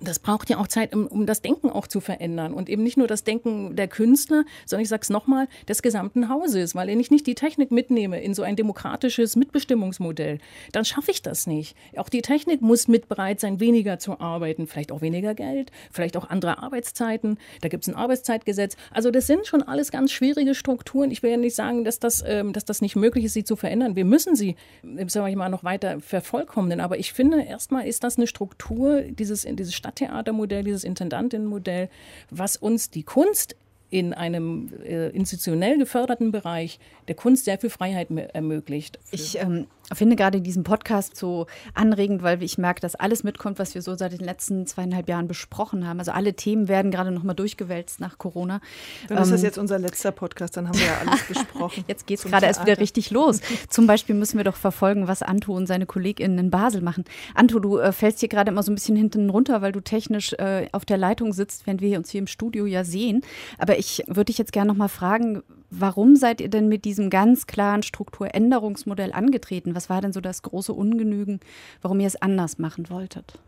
[0.01, 2.55] das braucht ja auch Zeit, um, um, das Denken auch zu verändern.
[2.55, 6.29] Und eben nicht nur das Denken der Künstler, sondern ich sage es nochmal, des gesamten
[6.29, 6.75] Hauses.
[6.75, 10.39] Weil wenn ich nicht die Technik mitnehme in so ein demokratisches Mitbestimmungsmodell,
[10.73, 11.77] dann schaffe ich das nicht.
[11.97, 14.67] Auch die Technik muss mit bereit sein, weniger zu arbeiten.
[14.67, 17.39] Vielleicht auch weniger Geld, vielleicht auch andere Arbeitszeiten.
[17.61, 18.77] Da gibt es ein Arbeitszeitgesetz.
[18.93, 21.11] Also das sind schon alles ganz schwierige Strukturen.
[21.11, 23.57] Ich will ja nicht sagen, dass das, ähm, dass das nicht möglich ist, sie zu
[23.57, 23.97] verändern.
[23.97, 26.81] Wir müssen sie, sagen wir mal, noch weiter vervollkommnen.
[26.81, 31.89] Aber ich finde, erstmal ist das eine Struktur, dieses, dieses Stadttheatermodell, dieses Intendantinnenmodell,
[32.31, 33.57] was uns die Kunst
[33.91, 36.79] in einem äh, institutionell geförderten Bereich
[37.09, 38.99] der Kunst sehr viel Freiheit ermöglicht.
[39.11, 43.75] Ich ähm, finde gerade diesen Podcast so anregend, weil ich merke, dass alles mitkommt, was
[43.75, 45.99] wir so seit den letzten zweieinhalb Jahren besprochen haben.
[45.99, 48.61] Also alle Themen werden gerade nochmal durchgewälzt nach Corona.
[49.09, 51.85] Dann ist das jetzt unser letzter Podcast, dann haben wir ja alles besprochen.
[51.89, 53.41] jetzt geht es gerade erst wieder richtig los.
[53.71, 57.05] Zum Beispiel müssen wir doch verfolgen, was Anto und seine KollegInnen in Basel machen.
[57.35, 60.35] Anto, du äh, fällst hier gerade immer so ein bisschen hinten runter, weil du technisch
[60.35, 63.23] äh, auf der Leitung sitzt, während wir uns hier im Studio ja sehen.
[63.57, 67.47] Aber ich würde dich jetzt gerne nochmal fragen, warum seid ihr denn mit diesem ganz
[67.47, 69.75] klaren Strukturänderungsmodell angetreten?
[69.75, 71.41] Was war denn so das große Ungenügen,
[71.83, 73.39] warum ihr es anders machen wolltet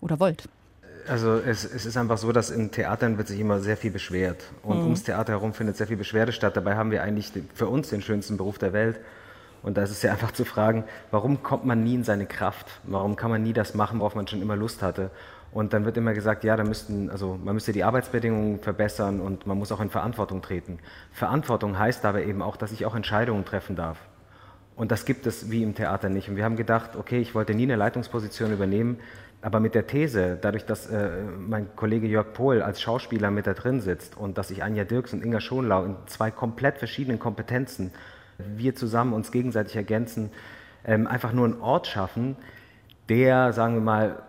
[0.00, 0.48] oder wollt?
[1.08, 4.44] Also es, es, ist einfach so, dass in Theatern wird sich immer sehr viel beschwert.
[4.62, 4.84] Und mhm.
[4.84, 6.56] ums Theater herum findet sehr viel Beschwerde statt.
[6.56, 8.98] Dabei haben wir eigentlich für uns den schönsten Beruf der Welt.
[9.62, 12.80] Und da ist es ja einfach zu fragen, warum kommt man nie in seine Kraft?
[12.84, 15.10] Warum kann man nie das machen, worauf man schon immer Lust hatte?
[15.56, 19.46] Und dann wird immer gesagt, ja, da müssten, also man müsste die Arbeitsbedingungen verbessern und
[19.46, 20.80] man muss auch in Verantwortung treten.
[21.12, 23.96] Verantwortung heißt aber eben auch, dass ich auch Entscheidungen treffen darf.
[24.74, 26.28] Und das gibt es wie im Theater nicht.
[26.28, 28.98] Und wir haben gedacht, okay, ich wollte nie eine Leitungsposition übernehmen,
[29.40, 33.54] aber mit der These, dadurch, dass äh, mein Kollege Jörg Pohl als Schauspieler mit da
[33.54, 37.92] drin sitzt und dass ich Anja Dirks und Inga Schonlau in zwei komplett verschiedenen Kompetenzen,
[38.36, 40.32] wir zusammen uns gegenseitig ergänzen,
[40.84, 42.36] ähm, einfach nur einen Ort schaffen,
[43.08, 44.25] der, sagen wir mal,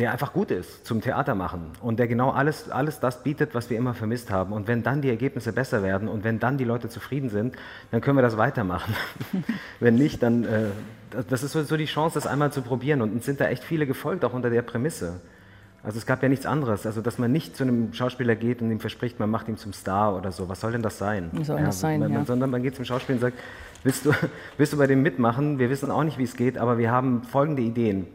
[0.00, 3.68] der einfach gut ist zum Theater machen und der genau alles, alles das bietet, was
[3.68, 4.52] wir immer vermisst haben.
[4.52, 7.54] Und wenn dann die Ergebnisse besser werden und wenn dann die Leute zufrieden sind,
[7.90, 8.96] dann können wir das weitermachen.
[9.80, 10.64] wenn nicht, dann, äh,
[11.28, 13.02] das ist so die Chance, das einmal zu probieren.
[13.02, 15.20] Und uns sind da echt viele gefolgt, auch unter der Prämisse.
[15.82, 18.70] Also es gab ja nichts anderes, also dass man nicht zu einem Schauspieler geht und
[18.70, 20.48] ihm verspricht, man macht ihn zum Star oder so.
[20.48, 21.30] Was soll denn das sein?
[21.32, 22.24] Wie soll ja, das sein, man, ja.
[22.24, 23.38] Sondern man geht zum Schauspieler und sagt,
[23.82, 24.12] willst du,
[24.56, 25.58] willst du bei dem mitmachen?
[25.58, 28.06] Wir wissen auch nicht, wie es geht, aber wir haben folgende Ideen.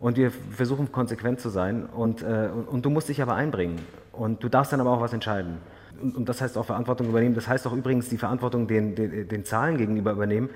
[0.00, 1.86] Und wir versuchen konsequent zu sein.
[1.86, 3.80] Und, äh, und, du musst dich aber einbringen.
[4.12, 5.58] Und du darfst dann aber auch was entscheiden.
[6.00, 7.34] Und, und das heißt auch Verantwortung übernehmen.
[7.34, 10.50] Das heißt auch übrigens die Verantwortung den, den, den Zahlen gegenüber übernehmen.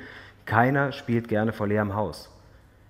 [0.45, 2.29] Keiner spielt gerne vor leerem Haus.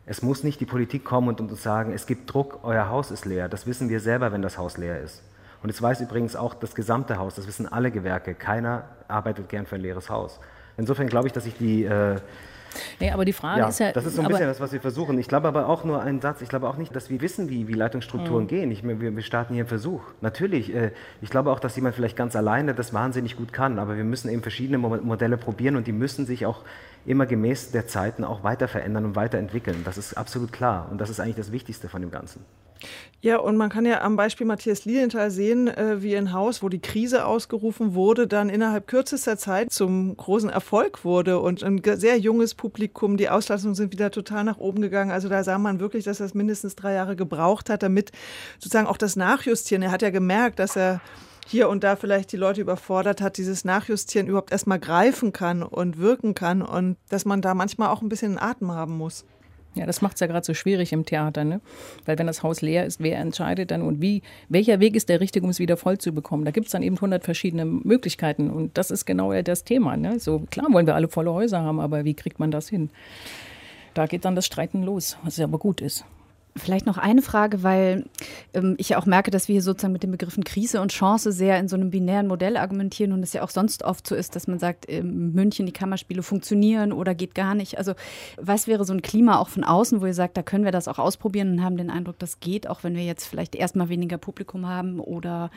[0.05, 3.25] Es muss nicht die Politik kommen und uns sagen, es gibt Druck, euer Haus ist
[3.25, 3.49] leer.
[3.49, 5.23] Das wissen wir selber, wenn das Haus leer ist.
[5.63, 8.35] Und es weiß übrigens auch das gesamte Haus, das wissen alle Gewerke.
[8.35, 10.41] Keiner arbeitet gern für ein leeres Haus.
[10.77, 12.17] Insofern glaube ich, dass ich die, äh,
[13.01, 13.93] Nee, aber die Frage ja, ist ja.
[13.93, 15.19] Das ist so ein bisschen das, was wir versuchen.
[15.19, 16.41] Ich glaube aber auch nur einen Satz.
[16.43, 18.49] Ich glaube auch nicht, dass wir wissen, wie, wie Leitungsstrukturen mhm.
[18.49, 18.71] gehen.
[18.71, 20.03] Ich, wir, wir starten hier einen Versuch.
[20.21, 23.79] Natürlich, äh, ich glaube auch, dass jemand vielleicht ganz alleine das wahnsinnig gut kann.
[23.79, 26.63] Aber wir müssen eben verschiedene Modelle probieren und die müssen sich auch
[27.05, 29.83] immer gemäß der Zeiten auch weiter verändern und weiterentwickeln.
[29.85, 30.89] Das ist absolut klar.
[30.91, 32.45] Und das ist eigentlich das Wichtigste von dem Ganzen.
[33.21, 36.69] Ja, und man kann ja am Beispiel Matthias Lilienthal sehen, äh, wie ein Haus, wo
[36.69, 42.19] die Krise ausgerufen wurde, dann innerhalb kürzester Zeit zum großen Erfolg wurde und ein sehr
[42.19, 45.13] junges Publikum, die Auslassungen sind wieder total nach oben gegangen.
[45.13, 48.11] Also da sah man wirklich, dass das mindestens drei Jahre gebraucht hat, damit
[48.59, 49.83] sozusagen auch das Nachjustieren.
[49.83, 51.01] Er hat ja gemerkt, dass er
[51.47, 55.99] hier und da vielleicht die Leute überfordert hat, dieses Nachjustieren überhaupt erstmal greifen kann und
[55.99, 59.25] wirken kann und dass man da manchmal auch ein bisschen Atem haben muss.
[59.75, 61.61] Ja, das macht es ja gerade so schwierig im Theater, ne?
[62.05, 65.21] Weil wenn das Haus leer ist, wer entscheidet dann und wie, welcher Weg ist der
[65.21, 66.45] richtige, um es wieder voll zu bekommen?
[66.45, 69.97] Da gibt es dann eben 100 verschiedene Möglichkeiten und das ist genau das Thema.
[69.97, 70.21] Ne?
[70.21, 72.91] So klar wollen wir alle volle Häuser haben, aber wie kriegt man das hin?
[73.95, 76.05] Da geht dann das Streiten los, was ja aber gut ist.
[76.55, 78.05] Vielleicht noch eine Frage, weil
[78.53, 81.33] ähm, ich ja auch merke, dass wir hier sozusagen mit den Begriffen Krise und Chance
[81.33, 84.37] sehr in so einem binären Modell argumentieren und es ja auch sonst oft so ist,
[84.37, 87.79] dass man sagt, in München die Kammerspiele funktionieren oder geht gar nicht.
[87.79, 87.95] Also
[88.37, 90.89] was wäre so ein Klima auch von außen, wo ihr sagt, da können wir das
[90.89, 94.19] auch ausprobieren und haben den Eindruck, das geht, auch wenn wir jetzt vielleicht erstmal weniger
[94.19, 95.51] Publikum haben oder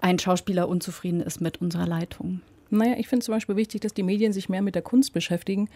[0.00, 2.40] ein Schauspieler unzufrieden ist mit unserer Leitung?
[2.72, 5.68] Naja, ich finde zum Beispiel wichtig, dass die Medien sich mehr mit der Kunst beschäftigen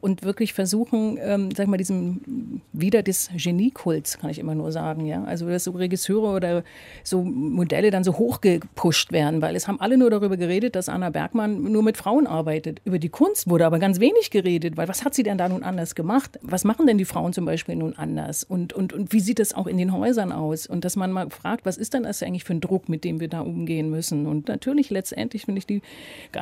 [0.00, 5.06] und wirklich versuchen, ähm, sag mal, diesem wieder des Geniekults, kann ich immer nur sagen.
[5.06, 5.24] Ja?
[5.24, 6.64] Also dass so Regisseure oder
[7.04, 11.10] so Modelle dann so hochgepusht werden, weil es haben alle nur darüber geredet, dass Anna
[11.10, 12.80] Bergmann nur mit Frauen arbeitet.
[12.84, 15.62] Über die Kunst wurde aber ganz wenig geredet, weil was hat sie denn da nun
[15.62, 16.38] anders gemacht?
[16.42, 18.44] Was machen denn die Frauen zum Beispiel nun anders?
[18.44, 20.66] Und, und, und wie sieht es auch in den Häusern aus?
[20.66, 23.20] Und dass man mal fragt, was ist denn das eigentlich für ein Druck, mit dem
[23.20, 24.26] wir da umgehen müssen?
[24.26, 25.80] Und natürlich letztendlich finde ich die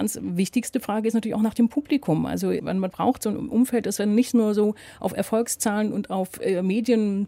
[0.01, 2.25] ganz wichtigste Frage ist natürlich auch nach dem Publikum.
[2.25, 6.41] Also man braucht so ein Umfeld, das dann nicht nur so auf Erfolgszahlen und auf
[6.41, 7.27] äh, Medien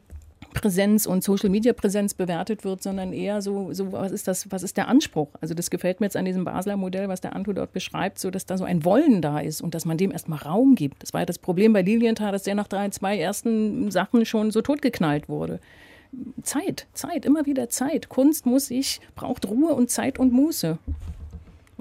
[0.55, 4.63] Präsenz und Social Media Präsenz bewertet wird, sondern eher so, so was ist das, was
[4.63, 5.29] ist der Anspruch?
[5.43, 8.31] Also das gefällt mir jetzt an diesem Basler Modell, was der Anto dort beschreibt, so
[8.31, 11.03] dass da so ein Wollen da ist und dass man dem erstmal Raum gibt.
[11.03, 14.51] Das war ja das Problem bei Lilienthal, dass der nach drei, zwei ersten Sachen schon
[14.51, 15.61] so totgeknallt wurde.
[16.43, 18.09] Zeit, Zeit, immer wieder Zeit.
[18.09, 20.79] Kunst muss sich, braucht Ruhe und Zeit und Muße.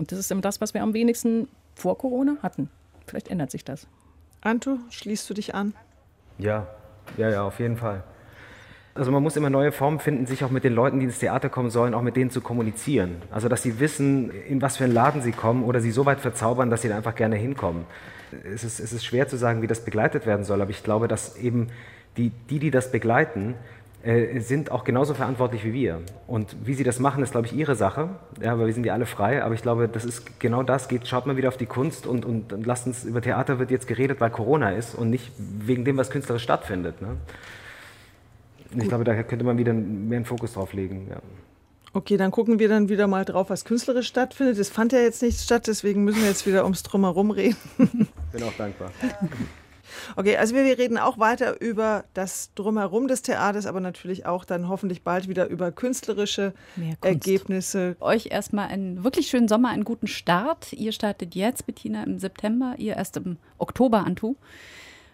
[0.02, 2.72] Und das ist eben das, was wir am wenigsten vor Corona hatten.
[3.06, 3.86] Vielleicht ändert sich das.
[4.42, 5.76] Anto, schließt du dich an?
[6.40, 6.66] Ja,
[7.18, 8.04] ja, ja, auf jeden Fall.
[8.96, 11.50] Also man muss immer neue Formen finden, sich auch mit den Leuten, die ins Theater
[11.50, 13.18] kommen sollen, auch mit denen zu kommunizieren.
[13.30, 16.20] Also dass sie wissen, in was für einen Laden sie kommen oder sie so weit
[16.20, 17.86] verzaubern, dass sie da einfach gerne hinkommen.
[18.44, 21.10] Es ist, es ist schwer zu sagen, wie das begleitet werden soll, aber ich glaube,
[21.10, 21.68] dass eben
[22.18, 23.54] die, die, die das begleiten,
[24.04, 26.02] sind auch genauso verantwortlich wie wir.
[26.26, 28.10] Und wie sie das machen, ist, glaube ich, ihre Sache.
[28.42, 29.44] Ja, weil wir sind ja alle frei.
[29.44, 30.88] Aber ich glaube, das ist genau das.
[30.88, 33.70] Geht, schaut mal wieder auf die Kunst und, und, und lasst uns über Theater wird
[33.70, 37.02] jetzt geredet, weil Corona ist und nicht wegen dem, was künstlerisch stattfindet.
[37.02, 37.18] Ne?
[38.76, 41.08] Ich glaube, da könnte man wieder mehr einen Fokus drauf legen.
[41.10, 41.18] Ja.
[41.94, 44.58] Okay, dann gucken wir dann wieder mal drauf, was künstlerisch stattfindet.
[44.58, 47.58] Es fand ja jetzt nichts statt, deswegen müssen wir jetzt wieder ums Drumherum reden.
[47.78, 48.92] Bin auch dankbar.
[50.16, 54.46] Okay, also wir, wir reden auch weiter über das Drumherum des Theaters, aber natürlich auch
[54.46, 56.54] dann hoffentlich bald wieder über künstlerische
[57.02, 57.96] Ergebnisse.
[58.00, 60.74] Euch erstmal einen wirklich schönen Sommer, einen guten Start.
[60.74, 64.36] Ihr startet jetzt, Bettina, im September, ihr erst im Oktober, Antu.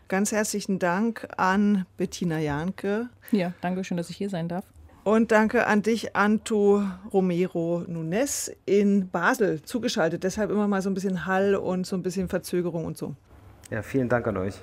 [0.07, 3.09] Ganz herzlichen Dank an Bettina Janke.
[3.31, 4.63] Ja, danke schön, dass ich hier sein darf.
[5.03, 10.23] Und danke an dich, Anto Romero Nunes in Basel zugeschaltet.
[10.23, 13.15] Deshalb immer mal so ein bisschen Hall und so ein bisschen Verzögerung und so.
[13.69, 14.55] Ja, vielen Dank an euch.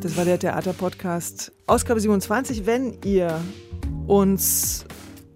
[0.00, 2.66] Das war der Theaterpodcast Ausgabe 27.
[2.66, 3.40] Wenn ihr
[4.06, 4.84] uns